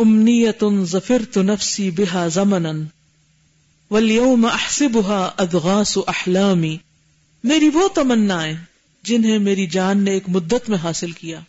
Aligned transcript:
امنیت 0.00 0.64
ظفرت 0.84 1.36
نفسی 1.36 1.90
بہا 1.90 2.28
زمنا 2.28 2.72
والیوم 3.90 4.46
احسبها 4.46 5.30
ادغاس 5.38 5.98
احلامی 6.06 6.76
میری 7.44 7.68
وہ 7.68 7.88
تمنا 7.88 8.46
جنہیں 9.02 9.38
میری 9.38 9.66
جان 9.66 10.04
نے 10.04 10.10
ایک 10.10 10.28
مدت 10.28 10.68
میں 10.68 10.78
حاصل 10.78 11.12
کیا۔ 11.12 11.40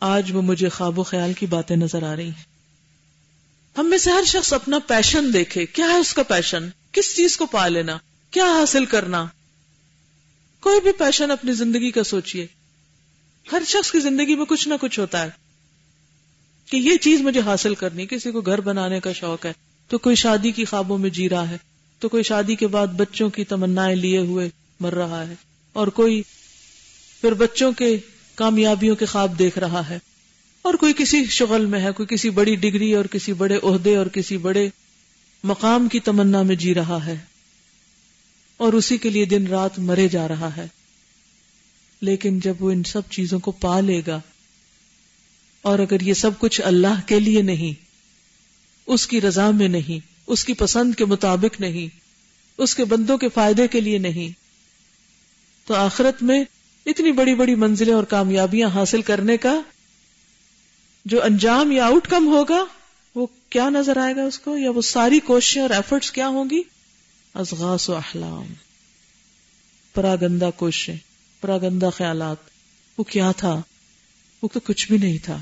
آج 0.00 0.32
وہ 0.32 0.42
مجھے 0.42 0.68
خواب 0.68 0.98
و 0.98 1.02
خیال 1.02 1.32
کی 1.32 1.46
باتیں 1.46 1.76
نظر 1.76 2.02
آ 2.02 2.16
رہی 2.16 2.26
ہیں۔ 2.26 2.44
ہم 3.78 3.90
میں 3.90 3.98
سے 3.98 4.10
ہر 4.10 4.24
شخص 4.26 4.52
اپنا 4.52 4.78
پیشن 4.78 5.30
دیکھے۔ 5.32 5.66
کیا 5.66 5.86
ہے 5.86 5.96
اس 5.96 6.14
کا 6.14 6.22
پیشن 6.22 6.68
کس 6.92 7.16
چیز 7.16 7.36
کو 7.36 7.46
پا 7.46 7.68
لینا؟ 7.68 7.98
کیا 8.30 8.44
حاصل 8.44 8.84
کرنا؟ 8.84 9.26
کوئی 10.60 10.80
بھی 10.80 10.92
پیشن 10.92 11.30
اپنی 11.30 11.52
زندگی 11.52 11.90
کا 11.90 12.04
سوچئے۔ 12.04 12.46
ہر 13.52 13.62
شخص 13.66 13.92
کی 13.92 14.00
زندگی 14.00 14.34
میں 14.34 14.44
کچھ 14.44 14.68
نہ 14.68 14.74
کچھ 14.80 15.00
ہوتا 15.00 15.22
ہے۔ 15.22 15.41
کہ 16.72 16.76
یہ 16.78 16.96
چیز 16.96 17.20
مجھے 17.20 17.40
حاصل 17.40 17.74
کرنی، 17.74 18.06
کسی 18.06 18.30
کو 18.30 18.40
گھر 18.42 18.60
بنانے 18.60 19.00
کا 19.00 19.12
شوق 19.12 19.44
ہے، 19.46 19.52
تو 19.90 19.98
کوئی 19.98 20.16
شادی 20.16 20.50
کی 20.50 20.64
خوابوں 20.64 20.98
میں 20.98 21.10
جی 21.10 21.28
رہا 21.28 21.48
ہے، 21.50 21.56
تو 22.02 22.08
کوئی 22.08 22.22
شادی 22.22 22.54
کے 22.54 22.66
بعد 22.66 22.94
بچوں 22.96 23.28
کی 23.30 23.44
تمنا 23.44 23.88
لیے 23.94 24.18
ہوئے 24.20 24.48
مر 24.80 24.94
رہا 24.94 25.26
ہے، 25.28 25.34
اور 25.76 25.88
کوئی 25.96 26.22
پھر 27.22 27.34
بچوں 27.34 27.70
کے 27.72 27.96
کامیابیوں 28.38 28.96
کے 28.96 29.06
خواب 29.06 29.38
دیکھ 29.38 29.58
رہا 29.58 29.88
ہے، 29.88 29.98
اور 30.64 30.74
کوئی 30.74 30.92
کسی 30.96 31.24
شغل 31.30 31.66
میں 31.66 31.80
ہے، 31.80 31.92
کوئی 31.92 32.14
کسی 32.14 32.30
بڑی 32.30 32.56
ڈگری 32.56 32.92
اور 32.94 33.04
کسی 33.04 33.32
بڑے 33.34 33.58
عہدے 33.62 33.96
اور 33.96 34.06
کسی 34.06 34.36
بڑے 34.38 34.68
مقام 35.44 35.88
کی 35.88 36.00
تمنا 36.00 36.42
میں 36.42 36.56
جی 36.56 36.74
رہا 36.74 37.04
ہے، 37.06 37.16
اور 38.60 38.72
اسی 38.72 38.98
کے 38.98 39.10
لیے 39.10 39.24
دن 39.26 39.46
رات 39.46 39.78
مرے 39.82 40.08
جا 40.08 40.26
رہا 40.28 40.56
ہے، 40.56 40.66
لیکن 42.02 42.40
جب 42.40 42.62
وہ 42.62 42.70
ان 42.70 42.82
سب 42.86 43.10
چیزوں 43.10 43.38
کو 43.38 43.50
پا 43.60 43.80
لے 43.80 44.00
گا 44.06 44.20
اور 45.62 45.78
اگر 45.78 46.00
یہ 46.00 46.14
سب 46.14 46.30
کچھ 46.38 46.60
اللہ 46.64 47.00
کے 47.06 47.20
لیے 47.20 47.42
نہیں، 47.42 47.84
اس 48.86 49.06
کی 49.06 49.20
رضا 49.20 49.50
میں 49.50 49.68
نہیں، 49.68 50.06
اس 50.26 50.44
کی 50.44 50.52
پسند 50.52 50.94
کے 50.94 51.04
مطابق 51.04 51.60
نہیں، 51.60 51.96
اس 52.58 52.74
کے 52.74 52.84
بندوں 52.84 53.18
کے 53.18 53.28
فائدے 53.28 53.68
کے 53.68 53.80
لیے 53.80 53.98
نہیں، 53.98 54.28
تو 55.68 55.74
آخرت 55.74 56.22
میں 56.22 56.44
اتنی 56.86 57.12
بڑی 57.12 57.34
بڑی 57.34 57.54
منزلیں 57.54 57.94
اور 57.94 58.04
کامیابیاں 58.04 58.68
حاصل 58.68 59.02
کرنے 59.02 59.36
کا 59.36 59.60
جو 61.04 61.22
انجام 61.22 61.72
یا 61.72 61.86
آؤٹ 61.86 62.08
کم 62.08 62.26
ہوگا، 62.26 62.64
وہ 63.14 63.26
کیا 63.50 63.68
نظر 63.68 63.96
آئے 63.96 64.16
گا 64.16 64.22
اس 64.22 64.38
کو؟ 64.38 64.56
یا 64.58 64.70
وہ 64.70 64.82
ساری 64.82 65.20
کوششیں 65.20 65.62
اور 65.62 65.70
ایفرٹس 65.70 66.10
کیا 66.10 66.28
ہوں 66.28 66.44
گی؟ 66.50 66.62
ازغاس 67.34 67.90
و 67.90 67.96
احلام۔ 67.96 68.46
پراگندہ 69.94 70.50
کوششیں، 70.56 70.96
پراگندہ 71.40 71.90
خیالات۔ 71.96 72.36
وہ 72.98 73.04
کیا 73.04 73.32
تھا؟ 73.32 73.62
وہ 74.42 74.48
تو 74.52 74.60
کچھ 74.60 74.88
بھی 74.88 74.98
نہیں 74.98 75.18
تھا۔ 75.22 75.38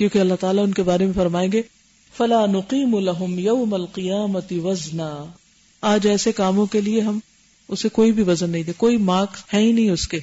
کیونکہ 0.00 0.18
اللہ 0.18 0.34
تعالیٰ 0.34 0.64
ان 0.64 0.74
کے 0.74 0.82
بارے 0.82 1.06
میں 1.06 1.12
فرمائیں 1.12 1.52
گے، 1.52 1.62
فلا 2.16 2.46
نقیم 2.46 2.94
الحم 2.94 3.38
یوم 3.38 3.74
القیامتی 3.74 4.58
وزنا۔ 4.58 5.24
آج 5.80 6.06
ایسے 6.06 6.32
کاموں 6.32 6.66
کے 6.66 6.80
لیے 6.80 7.00
ہم 7.00 7.18
اسے 7.68 7.88
کوئی 7.88 8.12
بھی 8.12 8.22
وزن 8.22 8.50
نہیں 8.50 8.62
دے، 8.62 8.72
کوئی 8.76 8.96
مارک 8.96 9.54
ہے 9.54 9.58
ہی 9.58 9.72
نہیں 9.72 9.90
اس 9.90 10.08
کے۔ 10.08 10.20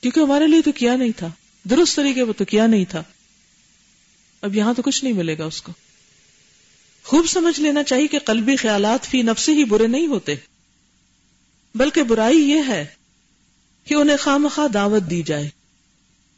کیونکہ 0.00 0.20
ہمارے 0.20 0.46
لیے 0.46 0.62
تو 0.62 0.72
کیا 0.72 0.96
نہیں 0.96 1.10
تھا۔ 1.16 1.28
درست 1.70 1.96
طریقے 1.96 2.22
وہ 2.22 2.32
تو 2.32 2.44
کیا 2.44 2.66
نہیں 2.66 2.84
تھا۔ 2.84 3.02
اب 4.42 4.56
یہاں 4.56 4.74
تو 4.74 4.82
کچھ 4.82 5.04
نہیں 5.04 5.14
ملے 5.14 5.38
گا 5.38 5.44
اس 5.44 5.62
کو۔ 5.62 5.72
خوب 7.04 7.26
سمجھ 7.26 7.60
لینا 7.60 7.82
چاہیے 7.82 8.06
کہ 8.06 8.18
قلبی 8.18 8.56
خیالات 8.56 9.06
فی 9.06 9.22
نفس 9.22 9.48
ہی 9.48 9.64
برے 9.64 9.86
نہیں 9.86 10.06
ہوتے۔ 10.06 10.34
بلکہ 11.74 12.02
برائی 12.02 12.38
یہ 12.38 12.60
ہے 12.68 12.86
کہ 13.84 13.94
انہیں 13.94 14.16
خام 14.16 14.48
خواہ 14.54 14.68
دعوت 14.68 15.02
دی 15.10 15.22
جائے 15.22 15.48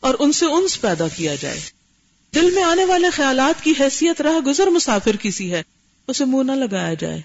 اور 0.00 0.14
ان 0.18 0.32
سے 0.32 0.46
انس 0.46 0.80
پیدا 0.80 1.08
کیا 1.08 1.34
جائے۔ 1.34 1.77
دل 2.34 2.50
میں 2.50 2.62
آنے 2.62 2.84
والے 2.84 3.10
خیالات 3.10 3.64
کی 3.64 3.72
حیثیت 3.80 4.20
راہ 4.20 4.46
گزر 4.46 4.66
مسافر 4.66 5.16
کی 5.16 5.30
سی 5.30 5.52
ہے، 5.52 5.62
اسے 6.06 6.24
منہ 6.24 6.52
نہ 6.52 6.52
لگایا 6.52 6.94
جائے، 6.94 7.20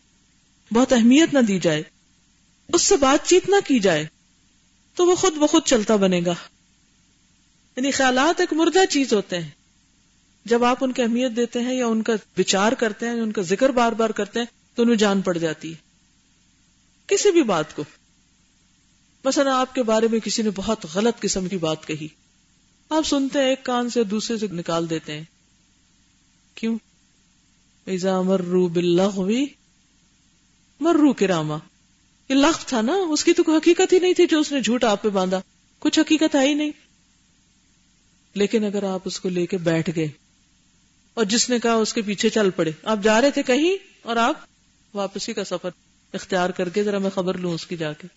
بہت 0.74 0.94
اہمیت 0.94 1.34
نہ 1.34 1.40
دی 1.40 1.60
جائے، 1.60 1.84
اس 2.74 2.82
سے 2.82 2.98
بات 2.98 3.28
چیت 3.28 3.50
نہ 3.50 3.56
کی 3.68 3.80
جائے، 3.80 4.06
تو 4.96 5.06
وہ 5.06 5.16
خود 5.16 5.34
بخود 5.34 5.64
چلتا 5.64 5.96
بنے 5.96 6.22
گا۔ 6.26 6.34
یعنی 7.76 7.92
خیالات 7.92 8.40
ایک 8.40 8.54
مردہ 8.54 8.86
چیز 8.90 9.14
ہوتے 9.14 9.40
ہیں۔ 9.40 9.50
جب 10.46 10.64
آپ 10.64 10.78
ان 10.82 10.92
کی 10.92 11.02
اہمیت 11.02 11.32
دیتے 11.36 11.60
ہیں 11.60 11.76
یا 11.76 11.86
ان 11.86 12.02
کا 12.02 12.14
وچار 12.38 12.72
کرتے 12.72 13.10
ہیں، 13.10 13.16
یا 13.16 13.24
ان 13.24 13.32
کا 13.32 13.42
ذکر 13.42 13.70
بار 13.70 13.92
بار 13.92 14.10
کرتے 14.10 14.40
ہیں، 14.40 14.46
تو 14.76 14.84
انہیں 14.84 14.96
جان 14.96 15.22
پڑ 15.22 15.38
جاتی 15.38 15.72
ہے۔ 15.72 15.78
کسی 17.08 17.32
بھی 17.32 17.44
بات 17.44 17.76
کو۔ 17.76 17.84
مثلا 19.26 19.60
آپ 19.60 19.76
کے 19.76 19.84
بارے 19.84 20.08
میں 20.08 20.20
کسی 20.20 20.42
نے 20.42 20.50
بہت 20.56 20.86
غلط 20.94 21.20
قسم 21.20 21.48
کی 21.48 21.58
بات 21.58 21.88
کہی۔ 21.88 22.08
آپ 22.94 23.08
سنتے 23.08 23.40
ہیں 23.40 23.50
ایک 23.50 23.64
کان 23.64 23.90
سے 23.90 24.04
دوسرے 24.04 24.38
سے 24.38 24.48
نکال 24.48 24.90
دیتے 24.90 25.14
ہیں۔ 25.14 25.24
کیوں؟ 26.56 26.78
ایزا 27.86 28.22
مرو 28.22 28.68
بلغوی 28.68 29.46
مرو 30.80 31.14
کراما۔ 31.14 31.58
یہ 32.30 32.36
لخ 32.36 32.66
تھا 32.66 32.82
نا، 32.82 32.94
اس 33.10 33.24
کی 33.24 33.34
تو 33.34 33.44
کوئی 33.44 33.58
حقیقت 33.58 33.94
ہی 33.94 34.00
نہیں 34.00 34.14
تھی 34.14 34.28
جو 34.28 34.40
اس 34.40 34.52
نے 34.52 34.62
جھوٹ 34.62 34.84
آپ 34.84 35.02
پہ 35.02 35.10
باندھا۔ 35.10 35.42
کچھ 35.80 36.00
حقیقت 36.00 36.36
ہے 36.36 36.48
ہی 36.48 36.54
نہیں۔ 36.54 36.72
لیکن 38.34 38.64
اگر 38.64 38.84
آپ 38.84 39.00
اس 39.06 39.20
کو 39.20 39.30
لے 39.30 39.46
کے 39.46 39.58
بیٹھ 39.58 39.90
گئے 39.96 40.08
اور 41.14 41.26
جس 41.26 41.50
نے 41.50 41.60
کہا 41.60 41.74
اس 41.74 41.94
کے 41.94 42.02
پیچھے 42.02 42.30
چل 42.30 42.50
پڑے۔ 42.50 42.72
آپ 42.84 43.00
جا 43.04 43.22
رہے 43.22 43.32
تھے 43.32 43.44
کہیں 43.44 43.78
اور 44.02 44.16
آپ 44.16 44.36
واپسی 44.94 45.34
کا 45.34 45.44
سفر 45.44 45.70
اختیار 46.14 46.50
کر 46.50 46.70
کے، 46.70 46.84
ذرا 46.84 46.98
میں 46.98 47.10
خبر 47.10 47.38
لوں 47.38 47.54
اس 47.54 47.68
کی 47.68 47.78
جا 47.78 47.94
کے۔ 47.94 48.08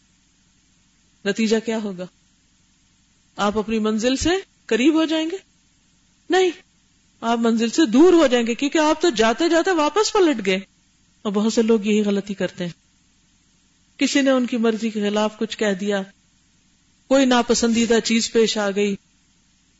نتیجہ 1.24 1.56
کیا 1.64 1.78
ہوگا؟ 1.82 2.06
آپ 3.36 3.58
اپنی 3.58 3.78
منزل 3.78 4.16
سے 4.16 4.30
قریب 4.66 4.94
ہو 4.94 5.04
جائیں 5.04 5.30
گے؟ 5.30 5.36
نہیں، 6.30 6.50
آپ 7.20 7.38
منزل 7.38 7.70
سے 7.70 7.86
دور 7.86 8.12
ہو 8.12 8.26
جائیں 8.26 8.46
گے 8.46 8.54
کیونکہ 8.54 8.78
آپ 8.78 9.02
تو 9.02 9.10
جاتے 9.10 9.48
جاتے 9.48 9.70
واپس 9.70 10.12
پلٹ 10.12 10.46
گئے۔ 10.46 10.58
اور 11.22 11.32
بہت 11.32 11.52
سے 11.52 11.62
لوگ 11.62 11.84
یہی 11.84 12.00
غلطی 12.00 12.34
کرتے 12.34 12.64
ہیں۔ 12.64 12.72
کسی 13.98 14.20
نے 14.20 14.30
ان 14.30 14.46
کی 14.46 14.56
مرضی 14.56 14.90
کے 14.90 15.00
خلاف 15.00 15.38
کچھ 15.38 15.58
کہہ 15.58 15.72
دیا۔ 15.72 16.02
کوئی 17.08 17.24
ناپسندیدہ 17.24 18.00
چیز 18.04 18.32
پیش 18.32 18.58
آ 18.58 18.70
گئی۔ 18.70 18.96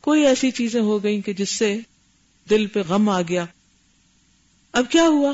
کوئی 0.01 0.25
ایسی 0.25 0.51
چیزیں 0.51 0.81
ہو 0.81 1.03
گئی 1.03 1.21
کہ 1.21 1.33
جس 1.33 1.49
سے 1.49 1.79
دل 2.49 2.67
پہ 2.67 2.81
غم 2.89 3.09
آ 3.09 3.21
گیا۔ 3.21 3.45
اب 4.71 4.85
کیا 4.89 5.03
ہوا؟ 5.03 5.31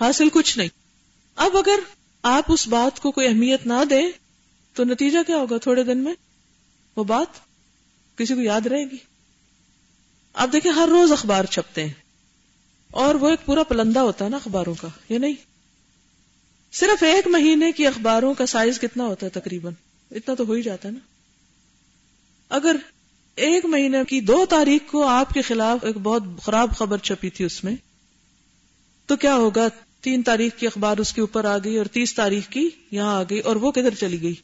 حاصل 0.00 0.28
کچھ 0.32 0.58
نہیں۔ 0.58 0.68
اب 1.36 1.56
اگر 1.56 1.78
آپ 2.22 2.44
اس 2.48 2.68
بات 2.68 3.00
کو 3.00 3.10
کوئی 3.10 3.26
اہمیت 3.26 3.66
نہ 3.66 3.84
دیں 3.90 4.10
تو 4.74 4.84
نتیجہ 4.84 5.18
کیا 5.26 5.36
ہوگا 5.36 5.58
تھوڑے 5.58 5.82
دن 5.82 5.98
میں؟ 5.98 6.14
وہ 6.96 7.04
بات 7.04 7.47
کسی 8.18 8.34
کو 8.34 8.40
یاد 8.40 8.66
رہے 8.66 8.84
گی؟ 8.84 8.96
آپ 10.34 10.48
دیکھیں، 10.52 10.72
ہر 10.72 10.88
روز 10.88 11.12
اخبار 11.12 11.44
چھپتے 11.44 11.84
ہیں۔ 11.84 11.92
اور 12.90 13.14
وہ 13.14 13.28
ایک 13.28 13.46
پورا 13.46 13.62
پلندہ 13.62 14.00
ہوتا 14.00 14.24
ہے 14.24 14.30
نا 14.30 14.36
اخباروں 14.36 14.74
کا، 14.74 14.88
یہ 15.08 15.18
نہیں۔ 15.18 15.32
صرف 16.72 17.02
ایک 17.02 17.26
مہینے 17.26 17.72
کی 17.72 17.86
اخباروں 17.86 18.34
کا 18.34 18.46
سائز 18.46 18.80
کتنا 18.80 19.04
ہوتا 19.04 19.26
ہے 19.26 19.40
تقریباً؟ 19.40 19.72
اتنا 20.10 20.34
تو 20.34 20.44
ہو 20.46 20.52
ہی 20.52 20.62
جاتا 20.62 20.88
ہے 20.88 20.92
نا۔ 20.92 20.98
اگر 22.48 22.76
ایک 23.34 23.64
مہینے 23.64 23.98
کی 24.08 24.20
دو 24.20 24.46
تاریخ 24.48 24.90
کو 24.90 25.06
آپ 25.06 25.30
کے 25.30 25.42
خلاف 25.42 25.84
ایک 25.84 25.96
بہت 25.96 26.22
خراب 26.42 26.76
خبر 26.76 26.98
چھپی 26.98 27.30
تھی 27.30 27.44
اس 27.44 27.64
میں، 27.64 27.76
تو 29.06 29.16
کیا 29.16 29.34
ہوگا؟ 29.34 29.68
تین 30.00 30.22
تاریخ 30.22 30.52
کی 30.58 30.66
اخبار 30.66 30.96
اس 30.96 31.12
کے 31.12 31.20
اوپر 31.20 31.44
آ 31.44 31.58
گئی 31.58 31.76
اور 31.76 31.86
تیس 31.86 32.14
تاریخ 32.14 32.48
کی 32.48 32.68
یہاں 32.90 33.20
آ 33.20 33.22
گئی 33.22 33.38
اور 33.38 33.56
وہ 33.56 33.72
کدھر 33.72 33.94
چلی 33.94 34.22
گئی؟ 34.22 34.34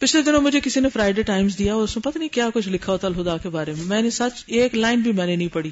پچھلے 0.00 0.22
دنوں 0.22 0.40
مجھے 0.40 0.60
کسی 0.60 0.80
نے 0.80 0.88
فرائیڈے 0.88 1.22
ٹائمز 1.22 1.58
دیا 1.58 1.74
اور 1.74 1.82
اس 1.82 1.96
میں 1.96 2.02
پتہ 2.02 2.18
نہیں 2.18 2.28
کیا 2.28 2.48
کچھ 2.54 2.68
لکھا 2.68 2.92
ہوتا 2.92 3.06
الہدا 3.06 3.36
کے 3.36 3.48
بارے 3.48 3.74
میں۔ 3.74 3.84
میں 3.84 4.02
نے 4.02 4.10
سچ 4.10 4.44
ایک 4.46 4.74
لائن 4.74 5.00
بھی 5.00 5.12
میں 5.12 5.26
نے 5.26 5.36
نہیں 5.36 5.48
پڑھی۔ 5.48 5.70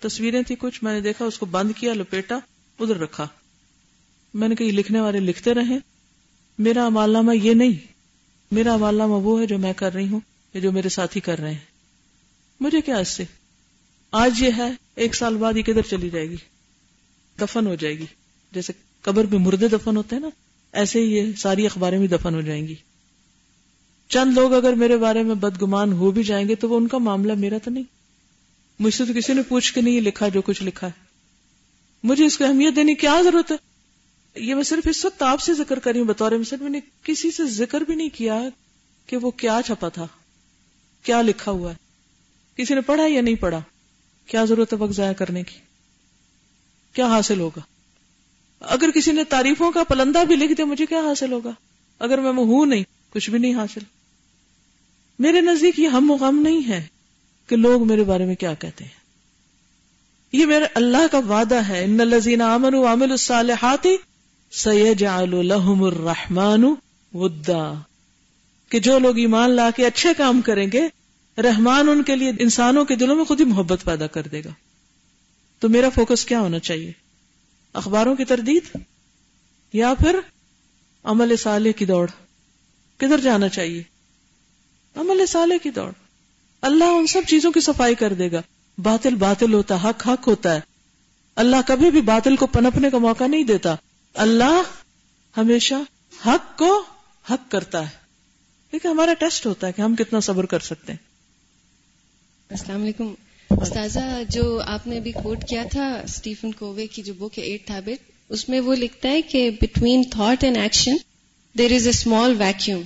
تصویریں 0.00 0.42
تھی 0.42 0.54
کچھ، 0.58 0.84
میں 0.84 0.92
نے 0.92 1.00
دیکھا، 1.00 1.24
اس 1.24 1.38
کو 1.38 1.46
بند 1.46 1.72
کیا، 1.76 1.94
لپیٹا، 1.94 2.38
ادھر 2.80 2.96
رکھا۔ 2.96 3.28
میں 4.34 4.48
نے 4.48 4.54
کہا، 4.54 4.66
یہ 4.66 4.72
لکھنے 4.72 5.00
والے 5.00 5.20
لکھتے 5.20 5.54
رہے 5.54 5.78
میرا 6.58 6.86
امالنامہ 6.86 7.36
یہ 7.36 7.54
نہیں۔ 7.54 7.86
میرا 8.50 8.74
امالنامہ 8.74 9.12
وہ 9.12 9.40
ہے 9.40 9.46
جو 9.46 9.58
میں 9.58 9.72
کر 9.72 9.94
رہی 9.94 10.08
ہوں 10.08 10.20
یا 10.54 10.60
جو 10.60 10.72
میرے 10.72 10.88
ساتھی 10.88 11.20
کر 11.20 11.38
رہے 11.38 11.52
ہیں۔ 11.52 11.58
مجھے 12.60 12.80
کیا 12.80 12.96
اس 12.96 13.08
سے؟ 13.08 13.24
آج 14.12 14.42
یہ 14.42 14.50
ہے، 14.56 14.70
ایک 14.94 15.14
سال 15.14 15.36
بعد 15.36 15.56
یہ 15.56 15.62
کدھر 15.62 15.82
چلی 15.82 16.10
جائے 16.10 16.30
گی؟ 16.30 16.36
دفن 17.40 17.66
ہو 17.66 17.74
جائے 17.74 17.98
گی۔ 17.98 18.06
جیسے 18.52 18.72
قبر 19.00 19.24
میں 19.24 19.38
مردے 19.38 19.68
دفن 19.68 19.96
ہوتے 19.96 20.16
ہیں 20.16 20.20
نا، 20.20 20.28
ایسے 20.72 21.00
ہی 21.00 21.16
یہ 21.16 21.32
ساری 21.36 21.66
اخباریں 21.66 21.98
بھی 21.98 22.06
دفن 22.06 22.34
ہو 22.34 22.40
جائیں 22.40 22.68
گی۔ 22.68 22.74
چند 24.08 24.38
لوگ 24.38 24.54
اگر 24.54 24.72
میرے 24.72 24.96
بارے 24.96 25.22
میں 25.22 25.34
بدگمان 25.34 25.92
ہو 25.92 26.10
بھی 26.10 26.22
جائیں 26.22 26.48
گے 26.48 26.54
تو 26.54 26.68
وہ 26.68 26.76
ان 26.76 26.88
کا 26.88 26.98
معاملہ 26.98 27.32
میرا 27.32 27.58
تو 27.64 27.70
نہیں۔ 27.70 27.84
مجھ 28.78 28.94
سے 28.94 29.04
تو 29.04 29.12
کسی 29.12 29.32
نے 29.32 29.42
پوچھ 29.42 29.74
کے 29.74 29.80
نہیں 29.80 30.00
لکھا 30.00 30.28
جو 30.28 30.42
کچھ 30.42 30.62
لکھا 30.62 30.86
ہے۔ 30.86 31.06
مجھے 32.02 32.24
اس 32.24 32.38
کو 32.38 32.44
اہمیت 32.44 32.76
دینے 32.76 32.94
کی 32.94 33.00
کیا 33.00 33.22
ضرورت 33.24 33.52
ہے؟ 33.52 33.56
یہ 34.34 34.54
میں 34.54 34.62
صرف 34.62 34.88
اس 34.90 35.04
وقت 35.04 35.22
آپ 35.22 35.40
سے 35.40 35.54
ذکر 35.54 35.78
کری 35.78 35.98
ہوں، 35.98 36.06
بطور 36.06 36.32
مثال 36.32 36.62
میں 36.62 36.70
نے 36.70 36.80
کسی 37.02 37.30
سے 37.30 37.46
ذکر 37.46 37.80
بھی 37.80 37.94
نہیں 37.94 38.08
کیا 38.08 38.42
کہ 39.06 39.16
وہ 39.16 39.30
کیا 39.30 39.60
چھپا 39.66 39.88
تھا، 39.88 40.06
کیا 41.02 41.22
لکھا 41.22 41.50
ہوا 41.50 41.72
ہے۔ 41.72 41.76
کسی 42.56 42.74
نے 42.74 42.80
پڑھا 42.80 43.06
یا 43.06 43.20
نہیں 43.20 43.34
پڑھا؟ 43.34 43.60
کیا 44.26 44.44
ضرورت 44.44 44.72
ہے 44.72 44.78
وقت 44.78 44.92
ضائع 44.92 45.12
کرنے 45.12 45.42
کی؟ 45.42 45.58
کیا 46.92 47.06
حاصل 47.06 47.40
ہوگا؟ 47.40 47.60
اگر 48.60 48.90
کسی 48.90 49.12
نے 49.12 49.24
تعریفوں 49.24 49.72
کا 49.72 49.84
پلندہ 49.84 50.24
بھی 50.28 50.36
لکھ 50.36 50.52
دیا، 50.52 50.64
مجھے 50.64 50.86
کیا 50.86 51.00
حاصل 51.00 51.32
ہوگا؟ 51.32 51.50
اگر 51.98 52.18
میں 52.18 52.30
ہوں 52.30 52.66
نہیں، 52.66 52.84
کچھ 53.10 53.30
بھی 53.30 53.38
نہیں 53.38 53.54
حاصل۔ 53.54 53.80
میرے 55.18 55.40
نزدیک 55.40 55.78
یہ 55.78 55.88
ہم 55.88 56.10
و 56.10 56.14
غم 56.14 56.38
نہیں 56.38 56.68
ہے 56.68 56.86
کہ 57.46 57.56
لوگ 57.56 57.86
میرے 57.86 58.04
بارے 58.04 58.26
میں 58.26 58.34
کیا 58.34 58.54
کہتے 58.54 58.84
ہیں۔ 58.84 59.06
یہ 60.32 60.46
میرے 60.46 60.64
اللہ 60.74 61.06
کا 61.12 61.18
وعدہ 61.18 61.68
ہے۔ 61.68 61.84
ان 61.84 62.00
الذین 62.00 62.42
آمنوا 62.42 62.90
وعملوا 62.90 63.12
الصالحات 63.12 63.86
سیجعل 64.50 65.46
لهم 65.46 65.82
الرحمن 65.82 66.64
ودا۔ 67.14 67.72
کہ 68.68 68.78
جو 68.78 68.98
لوگ 68.98 69.18
ایمان 69.18 69.50
لا 69.50 69.70
کے 69.70 69.86
اچھے 69.86 70.08
کام 70.16 70.40
کریں 70.40 70.66
گے، 70.72 70.82
رحمان 71.42 71.88
ان 71.88 72.02
کے 72.02 72.16
لیے 72.16 72.32
انسانوں 72.38 72.84
کے 72.84 72.96
دلوں 72.96 73.16
میں 73.16 73.24
خود 73.24 73.40
ہی 73.40 73.44
محبت 73.44 73.84
پیدا 73.84 74.06
کر 74.06 74.22
دے 74.22 74.44
گا۔ 74.44 74.50
تو 75.58 75.68
میرا 75.68 75.88
فوکس 75.88 76.24
کیا 76.24 76.40
ہونا 76.40 76.58
چاہیے؟ 76.58 76.92
اخباروں 77.72 78.16
کی 78.16 78.24
تردید؟ 78.24 78.76
یا 79.72 79.94
پھر 79.94 80.16
عمل 81.04 81.36
صالح 81.36 81.70
کی 81.70 81.84
دوڑ؟ 81.84 82.06
کدھر 82.96 83.18
جانا 83.18 83.48
چاہیے؟ 83.48 83.95
عمل 85.10 85.26
صالح 85.26 85.54
کی 85.62 85.70
دوڑ۔ 85.70 85.90
اللہ 86.62 86.84
ان 86.84 87.06
سب 87.06 87.22
چیزوں 87.28 87.52
کی 87.52 87.60
صفائی 87.60 87.94
کر 87.94 88.12
دے 88.12 88.32
گا۔ 88.32 88.42
باطل 88.78 89.14
باطل 89.14 89.54
ہوتا 89.54 89.82
ہے، 89.82 89.88
حق 89.88 90.08
حق 90.08 90.28
ہوتا 90.28 90.54
ہے۔ 90.54 90.60
اللہ 91.36 91.56
کبھی 91.66 91.90
بھی 91.90 92.00
باطل 92.00 92.36
کو 92.36 92.46
پنپنے 92.46 92.90
کا 92.90 92.98
موقع 92.98 93.26
نہیں 93.26 93.44
دیتا۔ 93.44 93.74
اللہ 94.14 94.62
ہمیشہ 95.36 95.74
حق 96.26 96.58
کو 96.58 96.84
حق 97.30 97.50
کرتا 97.50 97.82
ہے۔ 97.82 98.06
لیکن 98.72 98.88
ہمارا 98.88 99.14
ٹیسٹ 99.14 99.46
ہوتا 99.46 99.66
ہے 99.66 99.72
کہ 99.72 99.82
ہم 99.82 99.96
کتنا 99.96 100.20
صبر 100.20 100.46
کر 100.46 100.60
سکتے 100.60 100.92
ہیں۔ 100.92 100.98
السلام 102.50 102.82
علیکم۔ 102.82 103.14
استاذہ، 103.50 104.22
جو 104.28 104.60
آپ 104.66 104.86
نے 104.86 104.96
ابھی 104.96 105.12
کوٹ 105.12 105.38
کیا 105.48 105.64
تھا 105.70 106.00
اسٹیفن 106.04 106.52
کووے 106.52 106.86
کی 106.86 107.02
جو 107.02 107.14
بک 107.14 107.38
ہے 107.38 107.44
ایٹ 107.44 107.70
ہیبٹ 107.70 108.10
اس 108.28 108.48
میں 108.48 108.60
وہ 108.60 108.74
لکھتا 108.74 109.08
ہے 109.08 109.22
کہ 109.22 109.50
between 109.50 110.02
thought 110.10 110.44
and 110.44 110.56
action 110.56 110.96
there 111.58 111.72
is 111.72 111.82
a 111.82 111.90
small 111.90 112.34
vacuum 112.38 112.82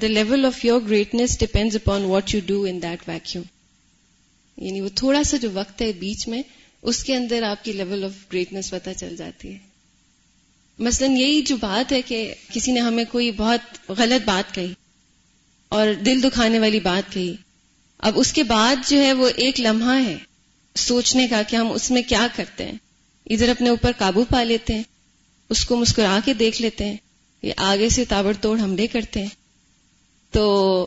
the 0.00 0.06
level 0.06 0.44
of 0.44 0.64
your 0.64 0.80
greatness 0.80 1.38
depends 1.38 1.76
upon 1.76 2.04
what 2.04 2.34
you 2.34 2.40
do 2.46 2.62
in 2.62 2.82
that 2.82 3.08
vacuum 3.08 3.44
یعنی 4.64 4.80
وہ 4.80 4.88
تھوڑا 4.94 5.22
سا 5.22 5.36
جو 5.36 5.50
وقت 5.52 5.82
ہے 5.82 5.92
بیچ 5.92 6.28
میں، 6.28 6.42
اس 6.82 7.04
کے 7.04 7.16
اندر 7.16 7.42
آپ 7.42 7.64
کی 7.64 7.72
لیول 7.72 8.04
آف 8.04 8.32
گریٹنیس 8.32 8.70
پتہ 8.70 8.90
چل 8.96 9.16
جاتی 9.16 9.52
ہے۔ 9.52 9.58
مثلا 10.78 11.06
یہی 11.06 11.42
جو 11.42 11.56
بات 11.56 11.92
ہے 11.92 12.02
کہ 12.02 12.34
کسی 12.52 12.72
نے 12.72 12.80
ہمیں 12.80 13.04
کوئی 13.12 13.30
بہت 13.30 13.90
غلط 13.90 14.26
بات 14.26 14.54
کہی 14.54 14.72
اور 15.68 15.88
دل 16.06 16.22
دکھانے 16.22 16.58
والی 16.58 16.80
بات 16.80 17.12
کہی۔ 17.12 17.34
اب 17.98 18.12
اس 18.16 18.32
کے 18.32 18.42
بعد 18.42 18.76
جو 18.88 19.00
ہے 19.00 19.12
وہ 19.12 19.28
ایک 19.36 19.60
لمحہ 19.60 20.04
ہے 20.04 20.16
سوچنے 20.74 21.28
کا 21.28 21.42
کہ 21.42 21.56
ہم 21.56 21.72
اس 21.72 21.90
میں 21.90 22.02
کیا 22.06 22.26
کرتے 22.36 22.64
ہیں۔ 22.64 22.78
ادھر 23.26 23.48
اپنے 23.48 23.68
اوپر 23.68 23.92
قابو 23.98 24.24
پا 24.24 24.42
لیتے 24.42 24.74
ہیں، 24.74 24.82
اس 25.50 25.64
کو 25.64 25.76
مسکرا 25.76 26.18
کے 26.24 26.34
دیکھ 26.34 26.62
لیتے 26.62 26.84
ہیں۔ 26.84 26.96
یا 27.42 27.54
آگے 27.56 27.88
سے 27.88 28.04
تابڑ 28.04 28.32
توڑ 28.40 28.60
حملے 28.60 28.86
کرتے 28.86 29.20
ہیں۔ 29.22 29.43
تو 30.34 30.86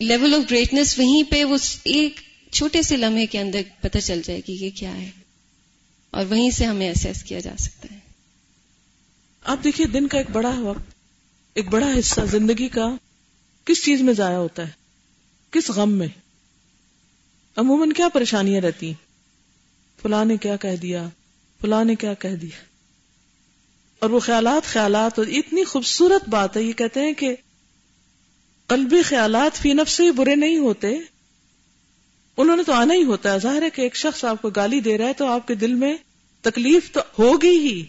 لیول 0.00 0.34
آف 0.34 0.50
گریٹنیس 0.50 0.98
وہیں 0.98 1.22
پہ 1.30 1.44
وہ 1.44 1.56
ایک 1.84 2.20
چھوٹے 2.50 2.82
سے 2.82 2.96
لمحے 2.96 3.26
کے 3.26 3.40
اندر 3.40 3.60
پتہ 3.80 3.98
چل 3.98 4.22
جائے 4.24 4.40
گی 4.48 4.56
کہ 4.56 4.70
کیا 4.74 4.96
ہے۔ 4.96 5.10
اور 6.10 6.26
وہیں 6.26 6.50
سے 6.50 6.64
ہمیں 6.64 6.88
ایسیس 6.88 7.22
کیا 7.22 7.40
جا 7.40 7.52
سکتا 7.58 7.94
ہے۔ 7.94 7.98
آپ 9.44 9.64
دیکھیے، 9.64 9.86
دن 9.86 10.08
کا 10.08 10.18
ایک 10.18 10.30
بڑا 10.30 10.60
وقت، 10.60 10.94
ایک 11.54 11.68
بڑا 11.68 11.98
حصہ 11.98 12.20
زندگی 12.30 12.68
کا 12.68 12.96
کس 13.64 13.84
چیز 13.84 14.02
میں 14.02 14.14
ضائع 14.14 14.36
ہوتا 14.36 14.66
ہے؟ 14.66 14.72
کس 15.50 15.70
غم 15.70 15.92
میں؟ 15.92 16.08
عموماً 17.56 17.92
کیا 17.92 18.08
پریشانیاں 18.08 18.60
رہتی؟ 18.60 18.92
فلاں 20.02 20.24
نے 20.24 20.36
کیا 20.36 20.56
کہہ 20.56 20.76
دیا؟ 20.76 21.08
فلاں 21.60 21.84
نے 21.84 21.94
کیا 21.94 22.14
کہہ 22.14 22.34
دیا؟ 22.34 22.64
اور 23.98 24.10
وہ 24.10 24.20
خیالات 24.20 24.66
خیالات 24.66 25.18
اور 25.18 25.26
اتنی 25.26 25.64
خوبصورت 25.64 26.28
بات 26.28 26.56
ہے، 26.56 26.62
یہ 26.62 26.72
کہتے 26.72 27.00
ہیں 27.00 27.12
کہ 27.12 27.36
قلبی 28.68 29.02
خیالات 29.02 29.58
فی 29.58 29.72
نفس 29.72 29.92
سے 29.92 30.12
برے 30.12 30.34
نہیں 30.34 30.58
ہوتے۔ 30.58 30.98
انہوں 32.36 32.56
نے 32.56 32.62
تو 32.62 32.72
آنا 32.72 32.94
ہی 32.94 33.04
ہوتا 33.04 33.32
ہے۔ 33.32 33.38
ظاہر 33.38 33.62
ہے 33.62 33.70
کہ 33.70 33.82
ایک 33.82 33.96
شخص 33.96 34.24
آپ 34.24 34.42
کو 34.42 34.50
گالی 34.50 34.80
دے 34.80 34.98
رہا 34.98 35.06
ہے 35.06 35.12
تو 35.12 35.26
آپ 35.26 35.48
کے 35.48 35.54
دل 35.54 35.74
میں 35.74 35.96
تکلیف 36.40 36.92
تو 36.92 37.00
ہوگی 37.18 37.58
ہی۔ 37.58 37.84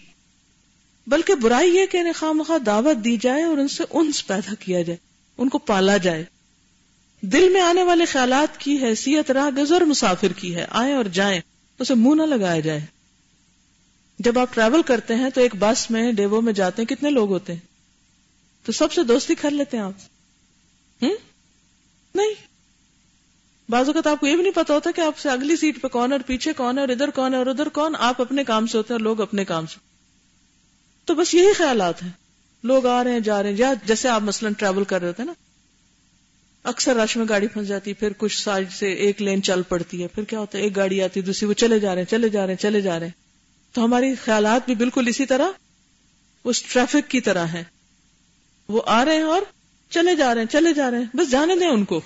بلکہ 1.08 1.36
برائی 1.36 1.76
یہ 1.76 1.86
کہ 1.86 1.98
انہیں 1.98 2.14
خواہ 2.14 2.32
مخواہ 2.32 2.58
دعوت 2.58 3.04
دی 3.04 3.18
جائے 3.18 3.44
اور 3.44 3.58
ان 3.58 3.68
سے 3.68 3.84
انس 3.90 4.28
پیدا 4.28 4.54
کیا 4.60 4.82
جائے۔ 4.82 4.98
ان 5.38 5.50
کو 5.50 5.58
پالا 5.58 5.98
جائے۔ 5.98 6.26
دل 7.22 7.50
میں 7.50 7.62
آنے 7.62 7.84
والے 7.84 8.06
خیالات 8.06 8.58
کی 8.60 8.78
حیثیت 8.84 9.32
راہ 9.32 9.50
گزر 9.58 9.82
مسافر 9.82 10.34
کی 10.34 10.56
ہے۔ 10.56 10.66
آئیں 10.70 10.94
اور 10.94 11.06
جائیں۔ 11.06 11.42
اسے 11.80 11.94
منہ 11.96 12.22
نہ 12.22 12.36
لگایا 12.36 12.60
جائے۔ 12.60 12.86
جب 14.20 14.40
آپ 14.40 14.54
ٹریول 14.54 14.82
کرتے 14.82 15.16
ہیں 15.16 15.30
تو 15.30 15.42
ایک 15.42 15.56
بس 15.60 15.92
میں 15.92 16.12
ڈیوو 16.12 16.42
میں 16.42 16.54
جاتے 16.54 16.82
ہیں۔ 16.82 16.88
کتنے 16.88 17.10
لوگ 17.10 17.30
ہوتے 17.30 17.54
ہیں؟ 17.54 17.60
تو 18.66 18.72
سب 18.72 18.94
سے 18.94 19.04
دوستی 19.04 19.36
کر 19.36 19.52
لیتے 19.52 19.78
ہیں 19.78 19.84
آپ۔ 19.84 20.19
ہوں؟ 21.02 21.16
نہیں. 22.16 22.34
بعض 23.70 23.88
اوقات 23.88 24.08
آپ 24.08 24.20
کو 24.20 24.28
یہ 24.28 24.36
بھی 24.36 24.44
نہیں 24.44 24.54
پتا 24.56 24.74
ہوتا 24.74 24.92
کہ 24.96 25.02
آپ 25.02 25.18
سے 25.18 25.30
اگلی 25.30 25.56
سیٹ 25.56 25.82
پہ 25.82 25.88
کون 25.88 26.12
اور 26.12 26.20
پیچھے 26.26 26.54
کون 26.54 26.76
ہے 26.76 26.82
اور 26.82 26.90
ادھر 26.90 27.10
کون 27.10 27.34
ہے 27.34 27.38
اور 27.38 27.46
ادھر 27.46 27.70
کون، 27.70 27.96
آپ 28.00 28.22
اپنے 28.22 28.44
کام 28.44 28.68
سے 28.68 28.78
ہوتے 28.78 28.94
ہیں 28.94 28.96
اور 28.96 29.04
لوگ 29.04 29.22
اپنے 29.22 29.46
کام 29.46 29.66
سے۔ 29.66 29.80
تو 31.06 31.16
بس 31.16 31.34
یہی 31.34 31.54
خیالات 31.54 32.04
ہیں۔ 32.04 32.10
لوگ 32.64 32.86
آ 32.86 33.04
رہے 33.04 33.12
ہیں، 33.12 33.20
جا 33.20 33.44
رہے 33.44 33.50
ہیں، 33.50 33.58
یا 33.60 33.74
جیسے 33.86 34.10
آپ 34.10 34.22
مثلاً 34.22 34.54
ٹریول 34.54 34.84
کر 34.84 35.02
رہے 35.02 35.14
تھے 35.14 35.24
نا۔ 35.24 35.34
اکثر 36.64 36.96
رش 36.96 37.18
میں 37.18 37.26
گاڑی 37.30 37.48
پھنس 37.48 37.68
جاتی 37.68 37.94
پھر 37.94 38.14
کچھ 38.18 38.44
سائڈ 38.44 38.72
سے 38.72 38.94
ایک 38.94 39.22
لین 39.22 39.44
چل 39.44 39.62
پڑتی 39.62 40.04
ہے، 40.04 40.08
پھر 40.08 40.24
کیا 40.24 40.40
ہوتا 40.40 40.58
ہے؟ 40.58 40.64
ایک 40.64 40.76
گاڑی 40.76 41.02
آتی 41.02 41.22
دوسری 41.22 41.48
وہ 41.48 41.54
چلے 41.54 41.80
جا 41.80 41.96
رہے 41.96 42.02
ہیں، 42.02 42.12
چلے 42.12 42.30
جا 42.30 42.46
رہے 42.46 42.54
ہیں، 42.54 42.62
چلے 42.62 42.82
جا 42.82 43.00
رہے 43.00 43.06
ہیں۔ 43.06 43.14
تو 43.74 43.86
ہماری 43.86 44.16
خیالات 44.16 44.62
بھی 44.66 44.76
بالکل 44.76 45.08
اسی 45.08 45.26
طرح، 45.26 45.48
اس 46.44 46.62
ٹریفک 46.62 47.10
کی 47.10 47.22
طرح 47.22 47.46
ہے 47.46 47.64
وہ 48.70 48.82
آ 48.86 49.06
رہے 49.06 49.16
ہیں 49.16 49.24
اور 49.24 49.42
چلے 49.90 50.16
جا 50.16 50.34
رہے 50.36 50.42
ہیں، 50.42 50.48
چلے 50.48 50.74
جا 50.74 50.92
رہے 50.92 50.98
ہیں۔ 50.98 51.18
بس 51.18 51.32
جانے 51.32 51.56
دیں 51.56 51.68
ان 51.68 51.86
کو۔ 51.86 52.02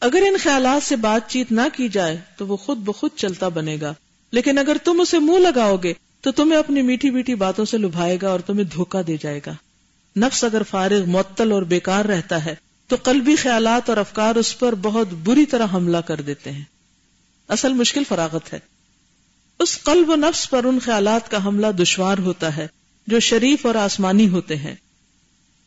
اگر 0.00 0.18
ان 0.28 0.36
خیالات 0.42 0.82
سے 0.82 0.96
بات 0.96 1.30
چیت 1.30 1.52
نہ 1.52 1.60
کی 1.72 1.88
جائے، 1.88 2.20
تو 2.36 2.46
وہ 2.46 2.56
خود 2.56 2.78
بخود 2.78 3.10
چلتا 3.16 3.48
بنے 3.48 3.76
گا۔ 3.80 3.94
لیکن 4.32 4.58
اگر 4.58 4.76
تم 4.84 5.00
اسے 5.00 5.18
منہ 5.18 5.38
لگاؤ 5.38 5.76
گے، 5.76 5.92
تو 6.20 6.32
تمہیں 6.32 6.58
اپنی 6.58 6.82
میٹھی 6.82 7.10
میٹھی 7.10 7.34
باتوں 7.34 7.64
سے 7.64 7.78
لبھائے 7.78 8.18
گا 8.22 8.28
اور 8.28 8.40
تمہیں 8.40 8.64
دھوکا 8.64 9.00
دے 9.06 9.16
جائے 9.20 9.40
گا۔ 9.46 9.52
نفس 10.16 10.44
اگر 10.44 10.62
فارغ، 10.62 11.04
معطل 11.06 11.52
اور 11.52 11.62
بیکار 11.62 12.04
رہتا 12.04 12.44
ہے، 12.44 12.54
تو 12.88 12.96
قلبی 13.02 13.36
خیالات 13.36 13.88
اور 13.88 13.96
افکار 13.96 14.34
اس 14.34 14.58
پر 14.58 14.74
بہت 14.74 15.08
بری 15.08 15.46
طرح 15.46 15.66
حملہ 15.72 15.96
کر 15.96 16.20
دیتے 16.20 16.52
ہیں۔ 16.52 16.64
اصل 17.48 17.72
مشکل 17.72 18.04
فراغت 18.08 18.52
ہے۔ 18.52 18.58
اس 19.58 19.82
قلب 19.82 20.10
و 20.10 20.16
نفس 20.16 20.50
پر 20.50 20.64
ان 20.64 20.78
خیالات 20.78 21.30
کا 21.30 21.44
حملہ 21.44 21.66
دشوار 21.82 22.18
ہوتا 22.18 22.56
ہے، 22.56 22.66
جو 23.06 23.20
شریف 23.20 23.66
اور 23.66 23.74
آسمانی 23.74 24.28
ہوتے 24.28 24.56
ہیں۔ 24.56 24.74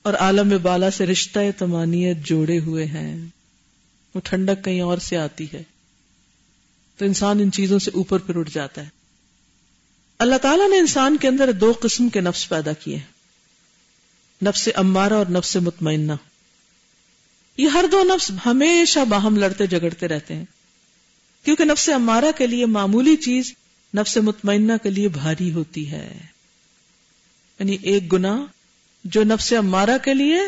اور 0.01 0.13
عالم 0.13 0.54
بالا 0.62 0.92
سے 0.92 1.06
رشتہ 1.06 1.40
تمانیت 1.57 2.18
جوڑے 2.18 2.60
ہوئے 2.60 2.86
ہیں۔ 2.86 3.25
وہ 4.16 4.22
ٹھنڈک 4.24 4.66
کہیں 4.66 4.81
اور 4.81 4.98
سے 4.98 5.18
آتی 5.18 5.48
ہے۔ 5.54 5.63
تو 6.98 7.06
انسان 7.06 7.40
ان 7.40 7.51
چیزوں 7.51 7.80
سے 7.80 7.92
اوپر 7.94 8.19
پھر 8.19 8.36
اٹھ 8.36 8.51
جاتا 8.54 8.83
ہے۔ 8.83 8.90
اللہ 10.19 10.35
تعالیٰ 10.35 10.69
نے 10.69 10.78
انسان 10.78 11.18
کے 11.18 11.28
اندر 11.28 11.52
دو 11.52 11.74
قسم 11.80 12.09
کے 12.09 12.21
نفس 12.21 12.50
پیدا 12.50 12.74
کیے 12.74 13.00
نفس 14.45 14.69
امارہ 14.76 15.14
اور 15.14 15.26
نفس 15.26 15.56
مطمئنہ۔ 15.56 16.12
یہ 17.57 17.68
ہر 17.68 17.85
دو 17.92 18.04
نفس 18.04 18.31
ہمیشہ 18.45 19.00
باہم 19.00 19.38
لڑتے 19.38 19.68
جگڑتے 19.68 20.07
رہتے 20.07 20.35
ہیں۔ 20.35 20.45
کیونکہ 21.44 21.64
نفس 21.64 21.90
امارہ 21.90 22.38
کے 22.38 22.47
لیے 22.47 22.66
معمولی 22.66 23.16
چیز 23.16 23.54
نفس 23.95 24.18
مطمئنہ 24.18 24.74
کے 24.83 24.90
لیے 24.90 25.07
بھاری 25.07 25.52
ہوتی 25.52 25.92
ہے۔ 25.92 26.18
یعنی 27.59 27.78
ایک 27.81 28.14
گنا 28.14 28.45
جو 29.04 29.24
نفس 29.24 29.54
امارہ 29.54 29.98
کے 30.04 30.14
لیے 30.14 30.40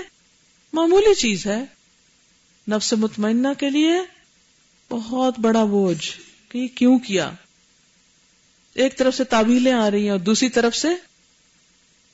معمولی 0.73 1.15
چیز 1.15 1.45
ہے، 1.45 1.63
نفس 2.67 2.93
مطمئنہ 2.93 3.47
کے 3.59 3.69
لیے 3.69 3.93
بہت 4.89 5.39
بڑا 5.39 5.65
بوجھ 5.65 6.09
کہ 6.49 6.67
کیوں 6.67 6.99
کیا۔ 6.99 7.31
ایک 8.73 8.97
طرف 8.97 9.15
سے 9.15 9.23
تعبیلیں 9.23 9.73
آ 9.73 9.91
رہی 9.91 10.03
ہیں 10.03 10.09
اور 10.09 10.19
دوسری 10.19 10.49
طرف 10.49 10.75
سے 10.75 10.87